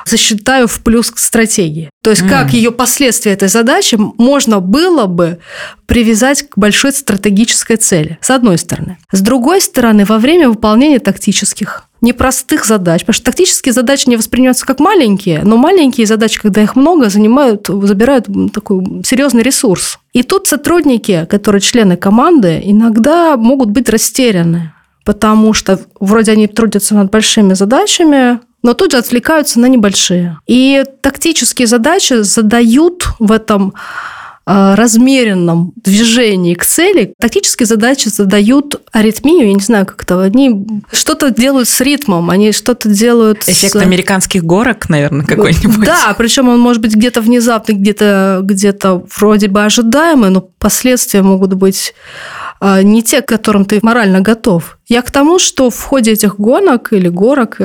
засчитаю 0.06 0.68
в 0.68 0.84
плюс 0.84 1.10
к 1.10 1.18
стратегии. 1.18 1.90
То 2.04 2.10
есть, 2.10 2.28
как 2.28 2.54
ее 2.54 2.72
последствия 2.72 3.32
этой 3.34 3.48
задачи 3.48 3.96
можно 4.18 4.60
было 4.60 5.06
бы 5.06 5.40
привязать 5.86 6.50
к 6.50 6.58
большой 6.58 6.92
стратегической 6.92 7.78
цели, 7.78 8.18
с 8.22 8.30
одной 8.30 8.58
стороны. 8.58 8.98
С 9.12 9.22
другой 9.22 9.62
стороны, 9.62 10.04
во 10.06 10.18
время 10.18 10.50
выполнения 10.50 11.00
тактических 11.00 11.86
непростых 12.02 12.66
задач, 12.66 13.02
потому 13.02 13.14
что 13.14 13.26
тактические 13.26 13.74
задачи 13.74 14.10
не 14.10 14.18
воспринимаются 14.18 14.66
как 14.66 14.80
маленькие, 14.80 15.42
но 15.44 15.56
маленькие 15.56 16.08
задачи, 16.08 16.42
когда 16.42 16.62
их 16.62 16.76
много, 16.76 17.10
занимают, 17.10 17.68
забирают 17.68 18.28
такой 18.54 18.84
серьезный 19.06 19.44
ресурс. 19.44 20.00
И 20.14 20.24
тут 20.24 20.48
сотрудники, 20.48 21.28
которые 21.30 21.62
члены 21.62 21.98
команды, 21.98 22.60
иногда 22.64 23.38
могут 23.38 23.70
быть 23.70 23.88
растеряны, 23.90 24.74
потому 25.06 25.54
что 25.54 25.80
вроде 26.00 26.32
они 26.32 26.48
трудятся 26.48 26.96
над 26.96 27.12
большими 27.12 27.54
задачами, 27.54 28.40
но 28.64 28.74
тут 28.74 28.92
же 28.92 28.98
отвлекаются 28.98 29.60
на 29.60 29.68
небольшие. 29.68 30.38
И 30.48 30.84
тактические 31.02 31.68
задачи 31.68 32.22
задают 32.22 33.08
в 33.20 33.32
этом 33.32 33.74
размеренном 34.46 35.74
движении 35.76 36.56
к 36.56 36.66
цели, 36.66 37.14
тактические 37.20 37.68
задачи 37.68 38.08
задают 38.08 38.82
аритмию, 38.92 39.48
я 39.48 39.54
не 39.54 39.62
знаю, 39.62 39.86
как 39.86 40.04
это, 40.04 40.22
они 40.22 40.82
что-то 40.92 41.30
делают 41.30 41.70
с 41.70 41.80
ритмом, 41.82 42.30
они 42.30 42.52
что-то 42.52 42.90
делают 42.90 43.48
Эффект 43.48 43.74
с... 43.74 43.76
американских 43.76 44.44
горок, 44.44 44.90
наверное, 44.90 45.26
какой-нибудь. 45.26 45.86
Да, 45.86 46.14
причем 46.18 46.50
он 46.50 46.60
может 46.60 46.82
быть 46.82 46.96
где-то 46.96 47.22
внезапный, 47.22 47.76
где-то 47.76 48.40
где 48.44 48.72
вроде 49.18 49.48
бы 49.48 49.64
ожидаемый, 49.64 50.30
но 50.32 50.42
последствия 50.42 51.22
могут 51.22 51.54
быть 51.54 51.94
а, 52.60 52.84
не 52.84 53.04
те, 53.04 53.22
к 53.22 53.28
которым 53.28 53.66
ты 53.66 53.80
морально 53.82 54.22
готов. 54.22 54.78
Я 54.92 55.02
к 55.02 55.10
тому, 55.10 55.40
что 55.40 55.70
в 55.70 55.82
ходе 55.82 56.12
этих 56.12 56.36
гонок 56.38 56.92
или 56.92 57.08
горок... 57.08 57.62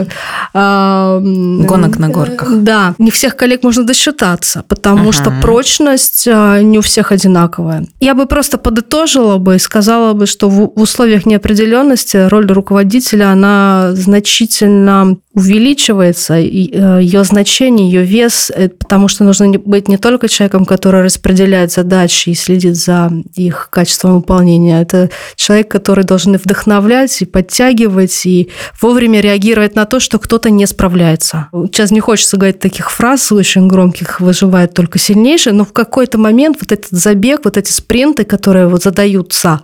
Э, 0.54 1.20
гонок 1.68 1.98
на 1.98 2.08
горках. 2.08 2.48
Да, 2.58 2.94
не 2.98 3.10
всех 3.10 3.34
коллег 3.34 3.64
можно 3.64 3.82
досчитаться, 3.82 4.62
потому 4.68 5.08
ага. 5.08 5.12
что 5.12 5.32
прочность 5.42 6.28
э, 6.28 6.62
не 6.62 6.78
у 6.78 6.82
всех 6.82 7.10
одинаковая. 7.10 7.84
Я 7.98 8.14
бы 8.14 8.26
просто 8.26 8.58
подытожила 8.58 9.38
бы 9.38 9.56
и 9.56 9.58
сказала 9.58 10.12
бы, 10.12 10.26
что 10.26 10.48
в 10.48 10.80
условиях 10.80 11.26
неопределенности 11.26 12.28
роль 12.28 12.46
руководителя, 12.46 13.32
она 13.32 13.90
значительно 13.94 15.16
увеличивается, 15.34 16.34
э, 16.34 16.42
ее 16.42 17.24
значение, 17.24 17.90
ее 17.90 18.04
вес, 18.04 18.52
потому 18.78 19.08
что 19.08 19.24
нужно 19.24 19.58
быть 19.58 19.88
не 19.88 19.98
только 19.98 20.28
человеком, 20.28 20.64
который 20.64 21.02
распределяет 21.02 21.72
задачи 21.72 22.30
и 22.30 22.34
следит 22.34 22.76
за 22.76 23.10
их 23.34 23.68
качеством 23.70 24.14
выполнения, 24.14 24.80
это 24.80 25.10
человек, 25.34 25.68
который 25.68 26.04
должен 26.04 26.36
вдохновлять 26.36 27.15
и 27.22 27.26
подтягивать, 27.26 28.26
и 28.26 28.50
вовремя 28.80 29.20
реагировать 29.20 29.74
на 29.74 29.84
то, 29.84 30.00
что 30.00 30.18
кто-то 30.18 30.50
не 30.50 30.66
справляется. 30.66 31.48
Сейчас 31.52 31.90
не 31.90 32.00
хочется 32.00 32.36
говорить 32.36 32.58
таких 32.58 32.90
фраз 32.90 33.32
очень 33.32 33.68
громких, 33.68 34.20
выживает 34.20 34.74
только 34.74 34.98
сильнейший, 34.98 35.52
но 35.52 35.64
в 35.64 35.72
какой-то 35.72 36.18
момент 36.18 36.58
вот 36.60 36.72
этот 36.72 36.90
забег, 36.90 37.40
вот 37.44 37.56
эти 37.56 37.72
спринты, 37.72 38.24
которые 38.24 38.68
вот 38.68 38.82
задаются, 38.82 39.60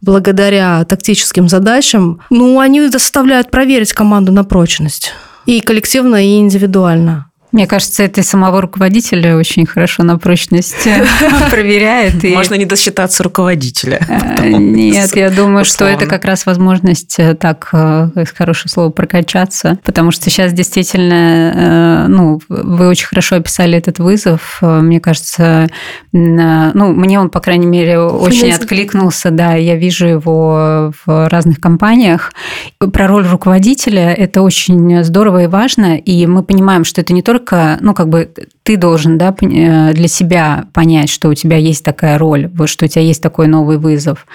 благодаря 0.00 0.84
тактическим 0.84 1.48
задачам, 1.48 2.20
ну, 2.30 2.58
они 2.58 2.88
заставляют 2.88 3.50
проверить 3.50 3.92
команду 3.92 4.32
на 4.32 4.44
прочность. 4.44 5.12
И 5.46 5.60
коллективно, 5.60 6.24
и 6.24 6.38
индивидуально. 6.38 7.29
Мне 7.52 7.66
кажется, 7.66 8.04
это 8.04 8.22
самого 8.22 8.60
руководителя 8.60 9.36
очень 9.36 9.66
хорошо 9.66 10.04
на 10.04 10.18
прочность 10.18 10.88
проверяет. 11.50 12.22
Можно 12.22 12.54
не 12.54 12.64
досчитаться 12.64 13.24
руководителя. 13.24 14.00
Э, 14.08 14.48
нет, 14.48 15.16
я 15.16 15.30
думаю, 15.30 15.64
что 15.64 15.84
это 15.84 16.06
как 16.06 16.24
раз 16.24 16.46
возможность 16.46 17.18
э, 17.18 17.34
так, 17.34 17.68
э, 17.72 18.24
хорошее 18.36 18.70
слово, 18.70 18.90
прокачаться, 18.90 19.78
потому 19.84 20.12
что 20.12 20.30
сейчас 20.30 20.52
действительно, 20.52 22.06
ну, 22.08 22.40
вы 22.48 22.88
очень 22.88 23.06
хорошо 23.06 23.36
описали 23.36 23.76
этот 23.76 23.98
вызов. 23.98 24.58
Мне 24.60 25.00
кажется, 25.00 25.68
ну, 26.12 26.92
мне 26.92 27.18
он, 27.18 27.30
по 27.30 27.40
крайней 27.40 27.66
мере, 27.66 27.98
очень 27.98 28.52
откликнулся, 28.52 29.30
да, 29.30 29.54
я 29.54 29.76
вижу 29.76 30.06
его 30.06 30.92
в 31.04 31.28
разных 31.28 31.60
компаниях. 31.60 32.32
Про 32.78 33.08
роль 33.08 33.26
руководителя 33.26 34.12
это 34.12 34.42
очень 34.42 35.02
здорово 35.04 35.44
и 35.44 35.46
важно, 35.46 35.96
и 35.96 36.26
мы 36.26 36.42
понимаем, 36.42 36.84
что 36.84 37.00
это 37.00 37.12
не 37.12 37.22
только 37.22 37.39
только, 37.40 37.78
ну, 37.80 37.94
как 37.94 38.08
бы 38.08 38.30
ты 38.62 38.76
должен, 38.76 39.18
да, 39.18 39.34
э, 39.40 39.92
для 39.94 40.06
себя 40.08 40.66
понять, 40.72 41.08
что 41.08 41.28
у 41.28 41.34
тебя 41.34 41.56
есть 41.56 41.84
такая 41.84 42.18
роль, 42.18 42.50
что 42.66 42.84
у 42.84 42.88
тебя 42.88 43.02
есть 43.02 43.22
такой 43.22 43.48
новый 43.48 43.78
вызов. 43.78 44.26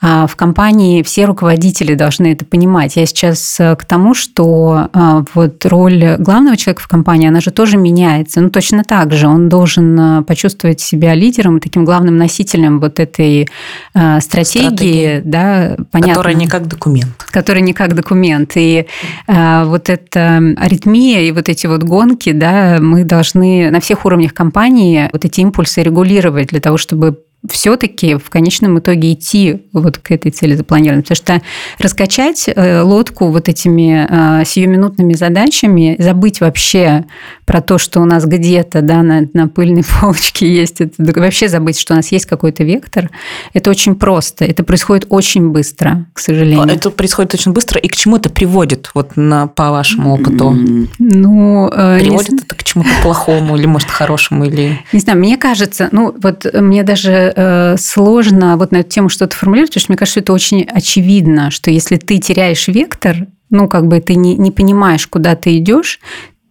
А 0.00 0.26
в 0.26 0.34
компании 0.34 1.02
все 1.02 1.26
руководители 1.26 1.94
должны 1.94 2.32
это 2.32 2.44
понимать. 2.44 2.96
Я 2.96 3.06
сейчас 3.06 3.60
э, 3.60 3.76
к 3.76 3.84
тому, 3.84 4.14
что 4.14 4.88
э, 4.92 5.24
вот 5.34 5.64
роль 5.66 6.16
главного 6.18 6.56
человека 6.56 6.82
в 6.82 6.88
компании, 6.88 7.28
она 7.28 7.40
же 7.40 7.50
тоже 7.50 7.76
меняется. 7.76 8.40
Ну, 8.40 8.50
точно 8.50 8.82
так 8.82 9.12
же. 9.12 9.28
Он 9.28 9.48
должен 9.48 10.24
почувствовать 10.24 10.80
себя 10.80 11.14
лидером 11.14 11.60
таким 11.60 11.84
главным 11.84 12.16
носителем 12.16 12.80
вот 12.80 12.98
этой 12.98 13.48
стратегии, 13.92 14.20
стратегии 14.20 15.22
да, 15.24 15.76
понятно. 15.90 16.14
Которая 16.14 16.34
не 16.34 16.46
как 16.46 16.66
документ. 16.66 17.24
Которая 17.30 17.62
не 17.62 17.72
как 17.72 17.94
документ. 17.94 18.52
И 18.56 18.86
вот 19.28 19.90
эта 19.90 20.54
аритмия 20.56 21.28
и 21.28 21.32
вот 21.32 21.48
эти 21.48 21.66
вот 21.66 21.82
гонки, 21.82 22.32
да, 22.32 22.45
да, 22.46 22.78
мы 22.80 23.04
должны 23.04 23.70
на 23.70 23.80
всех 23.80 24.04
уровнях 24.04 24.32
компании 24.32 25.10
вот 25.12 25.24
эти 25.24 25.40
импульсы 25.40 25.82
регулировать 25.82 26.48
для 26.48 26.60
того, 26.60 26.76
чтобы 26.76 27.24
все-таки 27.50 28.16
в 28.16 28.28
конечном 28.30 28.78
итоге 28.78 29.12
идти 29.12 29.66
вот 29.72 29.98
к 29.98 30.10
этой 30.10 30.30
цели 30.30 30.54
запланированной. 30.54 31.02
Потому 31.02 31.16
что 31.16 31.42
раскачать 31.78 32.48
э, 32.48 32.80
лодку 32.82 33.28
вот 33.28 33.48
этими 33.48 34.06
э, 34.08 34.44
сиюминутными 34.44 35.14
задачами, 35.14 35.96
забыть 35.98 36.40
вообще 36.40 37.04
про 37.44 37.60
то, 37.60 37.78
что 37.78 38.00
у 38.00 38.04
нас 38.04 38.24
где-то 38.24 38.82
да, 38.82 39.02
на, 39.02 39.28
на 39.32 39.48
пыльной 39.48 39.84
полочке 40.00 40.52
есть, 40.52 40.80
это, 40.80 41.20
вообще 41.20 41.48
забыть, 41.48 41.78
что 41.78 41.94
у 41.94 41.96
нас 41.96 42.10
есть 42.12 42.26
какой-то 42.26 42.64
вектор, 42.64 43.10
это 43.54 43.70
очень 43.70 43.94
просто. 43.94 44.44
Это 44.44 44.64
происходит 44.64 45.06
очень 45.08 45.50
быстро, 45.50 46.06
к 46.12 46.18
сожалению. 46.18 46.66
Это 46.66 46.90
происходит 46.90 47.34
очень 47.34 47.52
быстро. 47.52 47.80
И 47.80 47.88
к 47.88 47.96
чему 47.96 48.16
это 48.16 48.30
приводит, 48.30 48.90
вот 48.94 49.16
на, 49.16 49.46
по 49.46 49.70
вашему 49.70 50.14
опыту? 50.14 50.56
Ну, 50.98 51.68
э, 51.68 52.00
приводит 52.00 52.30
не... 52.30 52.38
это 52.38 52.54
к 52.56 52.64
чему-то 52.64 52.90
плохому 53.02 53.56
или, 53.56 53.66
может, 53.66 53.88
хорошему? 53.88 54.44
Или... 54.44 54.80
Не 54.92 55.00
знаю, 55.00 55.18
мне 55.18 55.36
кажется, 55.36 55.88
ну, 55.92 56.14
вот 56.18 56.46
мне 56.52 56.82
даже 56.82 57.34
Э, 57.38 57.76
сложно 57.76 58.56
вот 58.56 58.72
на 58.72 58.78
эту 58.78 58.88
тему 58.88 59.08
что-то 59.10 59.36
формулировать, 59.36 59.70
потому 59.70 59.82
что 59.82 59.92
мне 59.92 59.98
кажется, 59.98 60.20
это 60.20 60.32
очень 60.32 60.62
очевидно, 60.62 61.50
что 61.50 61.70
если 61.70 61.96
ты 61.96 62.18
теряешь 62.18 62.66
вектор, 62.66 63.26
ну, 63.50 63.68
как 63.68 63.86
бы 63.88 64.00
ты 64.00 64.14
не, 64.14 64.36
не 64.36 64.50
понимаешь, 64.50 65.06
куда 65.06 65.36
ты 65.36 65.58
идешь, 65.58 66.00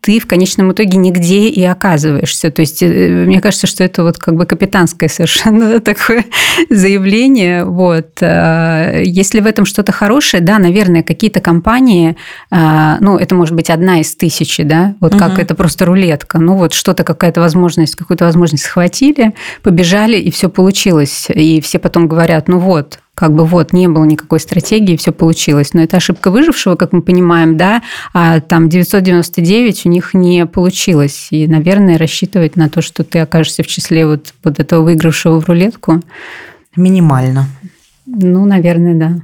ты 0.06 0.20
в 0.20 0.28
конечном 0.28 0.72
итоге 0.72 1.00
нигде 1.00 1.50
и 1.50 1.64
оказываешься. 1.64 2.52
То 2.52 2.60
есть 2.60 2.84
э, 2.84 3.26
мне 3.26 3.42
кажется, 3.42 3.66
что 3.66 3.84
это 3.84 4.04
вот 4.04 4.20
как 4.20 4.36
бы 4.36 4.46
капитанское 4.46 5.10
совершенно 5.10 5.80
такое 5.82 6.26
заявление. 6.70 7.66
Вот. 7.66 8.22
Э, 8.22 9.02
если 9.04 9.40
в 9.40 9.48
этом 9.48 9.66
что-то 9.66 9.92
хорошее, 9.92 10.44
да, 10.44 10.60
наверное, 10.60 11.02
какие-то 11.02 11.40
компании, 11.40 12.18
э, 12.52 12.98
ну, 13.00 13.18
это 13.18 13.34
может 13.34 13.56
быть 13.56 13.72
одна 13.72 14.00
из 14.00 14.16
тысячи, 14.16 14.62
да, 14.62 14.94
вот 15.00 15.16
угу. 15.16 15.20
как 15.20 15.40
это 15.40 15.56
просто 15.56 15.86
рулетка. 15.86 16.38
Ну, 16.38 16.56
вот 16.56 16.74
что-то, 16.74 17.04
какая-то 17.04 17.42
возможность, 17.42 17.96
какую-то 17.96 18.26
возможность 18.26 18.66
схватили, 18.66 19.34
побежали, 19.64 20.18
и 20.18 20.30
все 20.30 20.50
получилось. 20.50 21.26
И 21.34 21.62
все 21.62 21.80
потом 21.80 22.08
говорят, 22.08 22.48
ну 22.48 22.60
вот, 22.60 23.00
как 23.16 23.34
бы 23.34 23.46
вот 23.46 23.72
не 23.72 23.88
было 23.88 24.04
никакой 24.04 24.42
стратегии, 24.42 24.98
все 24.98 25.12
получилось. 25.12 25.74
Но 25.74 25.82
это 25.82 25.98
ошибка 25.98 26.30
выжившего, 26.30 26.76
как 26.76 26.92
мы 26.92 27.02
понимаем, 27.02 27.58
да, 27.58 27.82
а 28.14 28.42
там 28.42 28.70
999 28.70 29.86
у 29.86 29.90
них 29.90 30.14
не 30.14 30.46
получилось. 30.46 31.30
И, 31.32 31.48
наверное, 31.48 31.98
рассчитывать 31.98 32.58
на 32.58 32.70
то, 32.70 32.82
что 32.82 33.04
ты 33.06 33.20
окажешься 33.20 33.64
в 33.64 33.68
числе 33.68 34.06
вот, 34.06 34.34
вот 34.44 34.60
этого 34.60 34.84
выигравшего 34.84 35.40
в 35.40 35.48
рулетку. 35.48 36.02
Минимально. 36.76 37.48
Ну, 38.06 38.46
наверное, 38.46 38.96
да. 38.96 39.22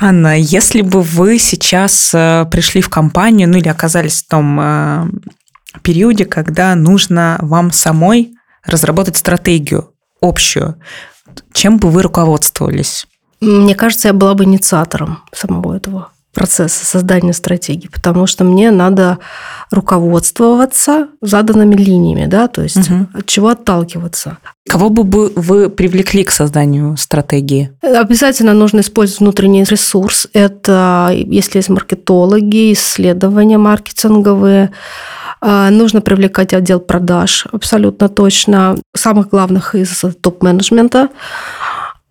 Анна, 0.00 0.38
если 0.38 0.80
бы 0.80 1.02
вы 1.02 1.38
сейчас 1.38 2.12
э, 2.14 2.46
пришли 2.50 2.80
в 2.80 2.88
компанию, 2.88 3.48
ну 3.48 3.58
или 3.58 3.68
оказались 3.68 4.22
в 4.22 4.28
том 4.28 4.58
э, 4.58 5.06
периоде, 5.82 6.24
когда 6.24 6.74
нужно 6.74 7.38
вам 7.42 7.72
самой 7.72 8.32
разработать 8.64 9.16
стратегию 9.16 9.90
общую, 10.20 10.76
чем 11.52 11.78
бы 11.78 11.90
вы 11.90 12.02
руководствовались? 12.02 13.06
Мне 13.42 13.74
кажется, 13.74 14.08
я 14.08 14.14
была 14.14 14.34
бы 14.34 14.44
инициатором 14.44 15.18
самого 15.32 15.74
этого 15.74 16.08
процесса 16.32 16.86
создания 16.86 17.32
стратегии, 17.32 17.88
потому 17.88 18.26
что 18.26 18.44
мне 18.44 18.70
надо 18.70 19.18
руководствоваться 19.70 21.08
заданными 21.20 21.74
линиями, 21.74 22.26
да, 22.26 22.48
то 22.48 22.62
есть 22.62 22.88
угу. 22.90 23.06
от 23.12 23.26
чего 23.26 23.48
отталкиваться. 23.48 24.38
Кого 24.68 24.88
бы 24.88 25.32
вы 25.34 25.68
привлекли 25.68 26.24
к 26.24 26.30
созданию 26.30 26.96
стратегии? 26.96 27.72
Обязательно 27.82 28.54
нужно 28.54 28.80
использовать 28.80 29.20
внутренний 29.20 29.64
ресурс. 29.64 30.28
Это 30.32 31.10
если 31.12 31.58
есть 31.58 31.68
маркетологи, 31.68 32.72
исследования 32.72 33.58
маркетинговые, 33.58 34.70
а, 35.44 35.70
Нужно 35.70 36.00
привлекать 36.00 36.54
отдел 36.54 36.78
продаж, 36.78 37.48
абсолютно 37.50 38.08
точно. 38.08 38.76
Самых 38.94 39.28
главных 39.30 39.74
из 39.74 40.04
топ-менеджмента 40.20 41.08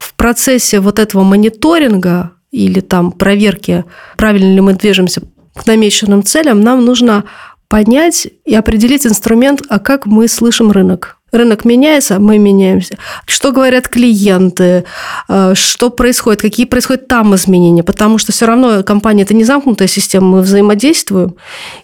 в 0.01 0.15
процессе 0.15 0.79
вот 0.79 0.97
этого 0.97 1.23
мониторинга 1.23 2.31
или 2.49 2.79
там 2.79 3.11
проверки, 3.11 3.85
правильно 4.17 4.53
ли 4.55 4.61
мы 4.61 4.73
движемся 4.73 5.21
к 5.53 5.67
намеченным 5.67 6.23
целям, 6.23 6.61
нам 6.61 6.83
нужно 6.83 7.25
понять 7.67 8.27
и 8.43 8.55
определить 8.55 9.05
инструмент, 9.05 9.61
а 9.69 9.79
как 9.79 10.05
мы 10.07 10.27
слышим 10.27 10.71
рынок. 10.71 11.17
Рынок 11.31 11.63
меняется, 11.63 12.19
мы 12.19 12.37
меняемся. 12.37 12.97
Что 13.25 13.51
говорят 13.51 13.87
клиенты, 13.87 14.83
э, 15.29 15.53
что 15.55 15.89
происходит, 15.89 16.41
какие 16.41 16.65
происходят 16.65 17.07
там 17.07 17.33
изменения, 17.35 17.83
потому 17.83 18.17
что 18.17 18.31
все 18.33 18.45
равно 18.45 18.83
компания– 18.83 19.23
это 19.23 19.33
не 19.33 19.45
замкнутая 19.45 19.87
система, 19.87 20.27
мы 20.27 20.41
взаимодействуем, 20.41 21.35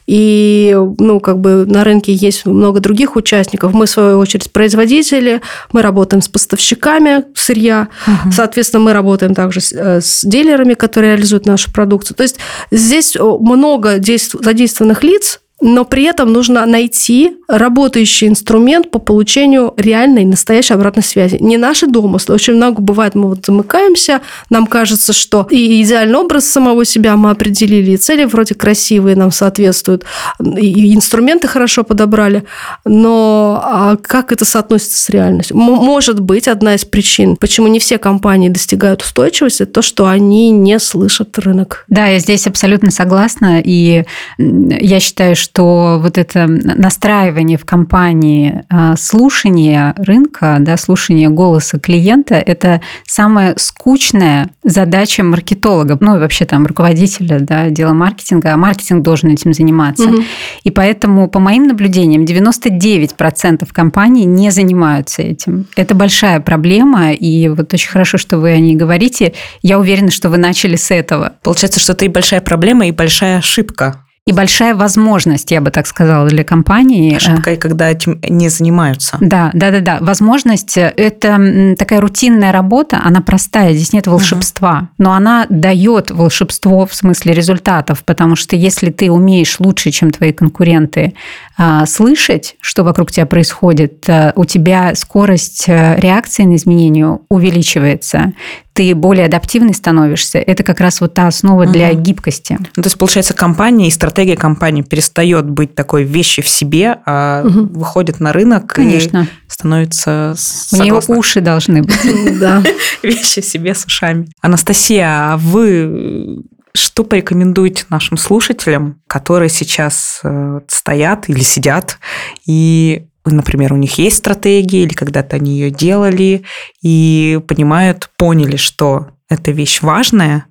и 0.06 0.78
ну, 1.00 1.20
как 1.20 1.40
бы 1.40 1.66
на 1.66 1.84
рынке 1.84 2.12
есть 2.14 2.46
много 2.46 2.82
других 2.82 3.16
участников. 3.16 3.74
Мы, 3.74 3.86
в 3.86 3.90
свою 3.90 4.20
очередь, 4.20 4.52
производители, 4.52 5.42
мы 5.72 5.82
работаем 5.82 6.22
с 6.22 6.28
поставщиками 6.28 7.24
сырья, 7.34 7.88
угу. 8.06 8.32
соответственно, 8.32 8.84
мы 8.84 8.94
работаем 8.94 9.34
также 9.34 9.62
с, 9.62 9.72
э, 9.72 10.02
с 10.02 10.26
дилерами, 10.26 10.74
которые 10.74 11.14
реализуют 11.14 11.46
нашу 11.46 11.72
продукцию. 11.72 12.18
То 12.18 12.24
есть 12.24 12.38
здесь 12.72 13.16
много 13.20 13.98
задействованных 13.98 15.04
лиц, 15.04 15.40
но 15.60 15.86
при 15.86 16.04
этом 16.04 16.32
нужно 16.32 16.66
найти 16.66 17.38
работающий 17.48 18.28
инструмент 18.28 18.92
по 18.92 19.00
получению 19.00 19.74
реальной, 19.78 20.24
настоящей 20.24 20.74
обратной 20.76 21.04
связи. 21.04 21.38
Не 21.40 21.58
наши 21.58 21.88
домыслы. 21.88 22.36
Очень 22.36 22.56
много 22.56 22.82
бывает, 22.82 23.16
мы 23.16 23.30
вот 23.30 23.46
замыкаемся, 23.46 24.22
нам 24.50 24.68
кажется, 24.68 25.14
что 25.14 25.48
и 25.50 25.82
идеальный 25.82 26.20
образ 26.20 26.46
самого 26.46 26.86
себя 26.86 27.16
мы 27.16 27.32
определили, 27.32 27.92
и 27.92 27.98
цели 27.98 28.26
вроде 28.26 28.54
красивые 28.54 29.16
нам 29.16 29.32
соответствуют, 29.32 30.06
и 30.40 30.94
инструменты 30.94 31.48
хорошо 31.48 31.84
подобрали, 31.84 32.44
но 32.86 33.60
а 33.64 33.98
как 33.98 34.32
это 34.32 34.46
соотносится 34.46 34.98
с 34.98 35.10
реальностью? 35.10 35.58
Может 35.58 36.20
быть, 36.20 36.48
одна 36.48 36.76
из 36.76 36.86
причин, 36.86 37.36
почему 37.36 37.68
не 37.68 37.80
все 37.80 37.98
компании 37.98 38.50
достигают 38.50 39.02
устойчивости, 39.02 39.66
то, 39.66 39.82
что 39.82 40.08
они 40.08 40.52
не 40.52 40.80
слышат 40.80 41.38
рынок. 41.40 41.86
Да, 41.88 42.08
я 42.08 42.20
здесь 42.20 42.46
абсолютно 42.46 42.92
согласна, 42.92 43.62
и 43.64 44.04
я 44.38 45.00
считаю, 45.00 45.36
что 45.36 45.47
что 45.48 45.98
вот 46.02 46.18
это 46.18 46.46
настраивание 46.48 47.58
в 47.58 47.64
компании, 47.64 48.66
а, 48.70 48.98
слушание 48.98 49.94
рынка, 49.96 50.58
да, 50.60 50.76
слушание 50.76 51.30
голоса 51.30 51.80
клиента– 51.80 52.36
это 52.46 52.82
самая 53.06 53.56
скучная 53.58 54.50
задача 54.64 55.24
маркетолога, 55.24 55.98
ну 56.02 56.18
и 56.18 56.20
вообще 56.20 56.46
там 56.46 56.66
руководителя 56.66 57.40
да, 57.40 57.70
дела 57.70 57.94
маркетинга, 57.94 58.54
а 58.54 58.58
маркетинг 58.58 59.04
должен 59.04 59.30
этим 59.30 59.54
заниматься. 59.54 60.10
Угу. 60.10 60.24
И 60.66 60.72
поэтому, 60.72 61.30
по 61.30 61.40
моим 61.40 61.68
наблюдениям, 61.68 62.24
99% 62.26 63.68
компаний 63.72 64.26
не 64.26 64.52
занимаются 64.52 65.22
этим. 65.22 65.66
Это 65.78 65.96
большая 65.96 66.42
проблема, 66.42 67.14
и 67.14 67.48
вот 67.48 67.74
очень 67.74 67.90
хорошо, 67.90 68.18
что 68.18 68.38
вы 68.38 68.52
о 68.52 68.60
ней 68.60 68.76
говорите. 68.76 69.34
Я 69.62 69.80
уверена, 69.80 70.12
что 70.12 70.30
вы 70.30 70.38
начали 70.38 70.76
с 70.76 70.92
этого. 70.92 71.34
Получается, 71.42 71.80
что 71.80 71.94
это 71.94 72.04
и 72.04 72.10
большая 72.10 72.42
проблема, 72.42 72.88
и 72.88 72.92
большая 72.92 73.38
ошибка 73.38 74.04
и 74.28 74.34
большая 74.34 74.76
возможность, 74.76 75.52
я 75.52 75.62
бы 75.62 75.72
так 75.72 75.88
сказала, 75.88 76.28
для 76.28 76.44
компании. 76.44 77.16
Ошибка, 77.16 77.56
когда 77.56 77.90
этим 77.90 78.20
не 78.28 78.50
занимаются. 78.50 79.18
Да, 79.22 79.52
да, 79.54 79.72
да, 79.72 79.80
да. 79.80 79.98
Возможность– 80.02 80.78
это 80.78 81.76
такая 81.80 82.02
рутинная 82.02 82.52
работа, 82.52 83.00
она 83.02 83.22
простая, 83.22 83.74
здесь 83.74 83.94
нет 83.94 84.06
волшебства, 84.06 84.80
угу. 84.80 84.88
но 84.98 85.14
она 85.14 85.46
дает 85.50 86.12
волшебство 86.12 86.86
в 86.86 86.94
смысле 86.94 87.34
результатов, 87.34 88.04
потому 88.04 88.36
что 88.36 88.58
если 88.58 88.92
ты 88.92 89.10
умеешь 89.10 89.62
лучше, 89.62 89.92
чем 89.92 90.12
твои 90.12 90.34
конкуренты, 90.34 91.14
а, 91.58 91.86
слышать, 91.86 92.58
что 92.60 92.84
вокруг 92.84 93.12
тебя 93.12 93.26
происходит, 93.28 94.10
а, 94.10 94.34
у 94.36 94.44
тебя 94.44 94.94
скорость 94.96 95.70
реакции 95.70 96.44
на 96.44 96.56
изменения 96.58 97.18
увеличивается, 97.30 98.34
ты 98.78 98.94
более 98.94 99.26
адаптивный 99.26 99.74
становишься. 99.74 100.38
Это 100.38 100.62
как 100.62 100.80
раз 100.82 101.02
вот 101.02 101.16
та 101.16 101.26
основа 101.26 101.64
угу. 101.64 101.72
для 101.72 101.92
гибкости. 101.94 102.60
Ну, 102.60 102.84
то 102.84 102.88
есть, 102.88 102.98
получается, 103.00 103.34
компания 103.34 103.88
и 103.88 103.92
стратегия 103.92 104.38
компании 104.38 104.84
перестает 104.84 105.50
быть 105.50 105.74
такой 105.74 106.04
вещи 106.04 106.44
в 106.44 106.48
себе, 106.48 107.00
а 107.08 107.44
угу. 107.44 107.80
выходит 107.80 108.20
на 108.20 108.32
рынок 108.34 108.72
Конечно. 108.72 109.24
и 109.24 109.52
становится 109.52 110.36
У 110.74 110.76
нее 110.76 111.02
уши 111.08 111.42
должны 111.42 111.82
быть. 111.82 111.98
Да. 112.38 112.62
Вещи 113.02 113.42
в 113.42 113.46
себе 113.46 113.74
с 113.74 113.86
ушами. 113.86 114.28
Анастасия, 114.42 115.34
а 115.34 115.38
вы 115.38 116.44
что 116.76 117.04
порекомендуете 117.04 117.86
нашим 117.90 118.18
слушателям, 118.18 119.02
которые 119.08 119.50
сейчас 119.50 120.20
э, 120.24 120.60
стоят 120.68 121.28
или 121.30 121.40
сидят 121.40 121.98
и 122.46 123.08
например, 123.36 123.74
у 123.74 123.78
них 123.78 123.98
есть 123.98 124.18
стратегия, 124.18 124.84
или 124.84 124.94
когда-то 124.94 125.36
они 125.36 125.54
ее 125.54 125.72
делали, 125.72 126.44
и 126.82 127.40
понимают, 127.48 128.10
поняли, 128.18 128.58
что 128.58 129.08
эта 129.30 129.52
вещь 129.52 129.82
важная, 129.82 130.46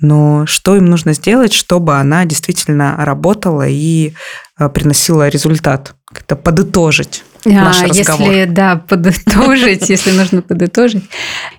но 0.00 0.44
что 0.46 0.76
им 0.76 0.86
нужно 0.86 1.14
сделать, 1.14 1.52
чтобы 1.52 1.96
она 1.96 2.24
действительно 2.24 2.96
работала 2.98 3.66
и 3.66 4.12
э, 4.58 4.68
приносила 4.68 5.28
результат? 5.28 5.94
Как-то 6.06 6.36
подытожить 6.36 7.24
а, 7.46 7.48
наш 7.48 7.82
разговор. 7.82 8.30
Если, 8.30 8.44
да, 8.52 8.76
подытожить, 8.88 9.88
если 9.88 10.10
нужно 10.10 10.42
подытожить, 10.42 11.04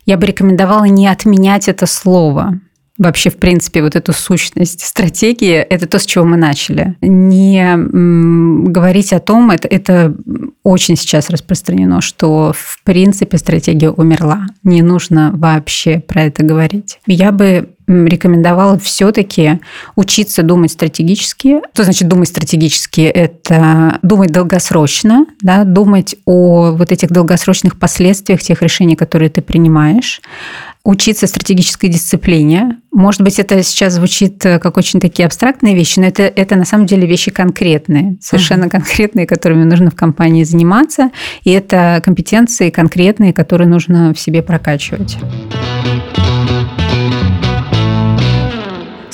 я 0.05 0.17
бы 0.17 0.27
рекомендовала 0.27 0.85
не 0.85 1.07
отменять 1.07 1.67
это 1.67 1.85
слово 1.85 2.59
вообще, 2.97 3.29
в 3.29 3.37
принципе, 3.37 3.81
вот 3.81 3.95
эту 3.95 4.13
сущность 4.13 4.81
стратегии, 4.81 5.55
это 5.55 5.87
то, 5.87 5.99
с 5.99 6.05
чего 6.05 6.25
мы 6.25 6.37
начали. 6.37 6.95
Не 7.01 7.75
говорить 8.69 9.13
о 9.13 9.19
том, 9.19 9.51
это, 9.51 9.67
это 9.67 10.15
очень 10.63 10.95
сейчас 10.95 11.29
распространено, 11.29 12.01
что, 12.01 12.53
в 12.55 12.79
принципе, 12.83 13.37
стратегия 13.37 13.89
умерла. 13.89 14.47
Не 14.63 14.81
нужно 14.81 15.31
вообще 15.33 15.99
про 15.99 16.23
это 16.23 16.43
говорить. 16.43 16.99
Я 17.05 17.31
бы 17.31 17.69
рекомендовала 17.87 18.79
все-таки 18.79 19.59
учиться 19.95 20.41
думать 20.41 20.71
стратегически. 20.71 21.61
Что 21.73 21.83
значит 21.83 22.07
думать 22.07 22.29
стратегически? 22.29 23.01
Это 23.01 23.99
думать 24.01 24.31
долгосрочно, 24.31 25.27
да, 25.41 25.63
думать 25.65 26.15
о 26.25 26.71
вот 26.71 26.91
этих 26.91 27.11
долгосрочных 27.11 27.77
последствиях 27.77 28.41
тех 28.41 28.61
решений, 28.63 28.95
которые 28.95 29.29
ты 29.29 29.41
принимаешь, 29.41 30.21
учиться 30.85 31.25
стратегической 31.25 31.89
дисциплине. 31.89 32.77
Может 32.91 33.21
быть, 33.21 33.39
это 33.39 33.61
сейчас 33.63 33.93
звучит 33.93 34.45
э, 34.45 34.59
как 34.59 34.77
очень 34.77 34.99
такие 34.99 35.25
абстрактные 35.25 35.75
вещи, 35.75 35.99
но 35.99 36.05
это, 36.05 36.23
это 36.23 36.55
на 36.55 36.63
самом 36.63 36.85
деле 36.85 37.07
вещи 37.07 37.31
конкретные, 37.31 38.17
совершенно 38.21 38.65
uh-huh. 38.65 38.69
конкретные, 38.69 39.25
которыми 39.25 39.63
нужно 39.63 39.89
в 39.89 39.95
компании 39.95 40.43
заниматься. 40.43 41.09
И 41.43 41.51
это 41.51 42.01
компетенции 42.05 42.69
конкретные, 42.69 43.33
которые 43.33 43.67
нужно 43.67 44.13
в 44.13 44.19
себе 44.19 44.43
прокачивать. 44.43 45.17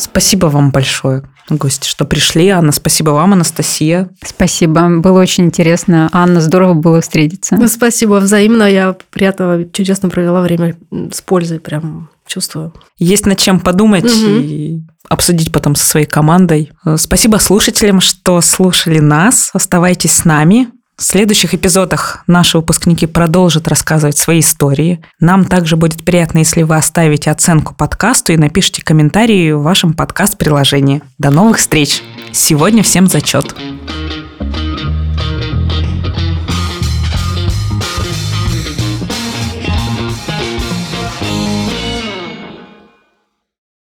Спасибо 0.01 0.47
вам 0.47 0.71
большое, 0.71 1.21
гости, 1.47 1.87
что 1.87 2.05
пришли. 2.05 2.47
Анна, 2.49 2.71
спасибо 2.71 3.11
вам, 3.11 3.33
Анастасия. 3.33 4.09
Спасибо, 4.23 4.99
было 4.99 5.19
очень 5.19 5.45
интересно. 5.45 6.09
Анна, 6.11 6.41
здорово 6.41 6.73
было 6.73 7.01
встретиться. 7.01 7.55
Ну, 7.55 7.67
спасибо 7.67 8.15
взаимно. 8.15 8.63
Я 8.63 8.95
приятно, 9.11 9.63
чудесно 9.71 10.09
провела 10.09 10.41
время 10.41 10.75
с 11.11 11.21
пользой, 11.21 11.59
прям 11.59 12.09
чувствую. 12.25 12.73
Есть 12.97 13.27
над 13.27 13.37
чем 13.37 13.59
подумать 13.59 14.05
угу. 14.05 14.39
и 14.39 14.81
обсудить 15.07 15.51
потом 15.51 15.75
со 15.75 15.85
своей 15.85 16.07
командой. 16.07 16.71
Спасибо 16.95 17.37
слушателям, 17.37 18.01
что 18.01 18.41
слушали 18.41 18.97
нас. 18.97 19.51
Оставайтесь 19.53 20.13
с 20.13 20.25
нами. 20.25 20.69
В 21.01 21.03
следующих 21.03 21.55
эпизодах 21.55 22.23
наши 22.27 22.59
выпускники 22.59 23.07
продолжат 23.07 23.67
рассказывать 23.67 24.19
свои 24.19 24.39
истории. 24.39 25.01
Нам 25.19 25.45
также 25.45 25.75
будет 25.75 26.05
приятно, 26.05 26.37
если 26.37 26.61
вы 26.61 26.75
оставите 26.75 27.31
оценку 27.31 27.73
подкасту 27.73 28.33
и 28.33 28.37
напишите 28.37 28.83
комментарии 28.83 29.51
в 29.51 29.63
вашем 29.63 29.95
подкаст-приложении. 29.95 31.01
До 31.17 31.31
новых 31.31 31.57
встреч! 31.57 32.03
Сегодня 32.31 32.83
всем 32.83 33.07
зачет! 33.07 33.55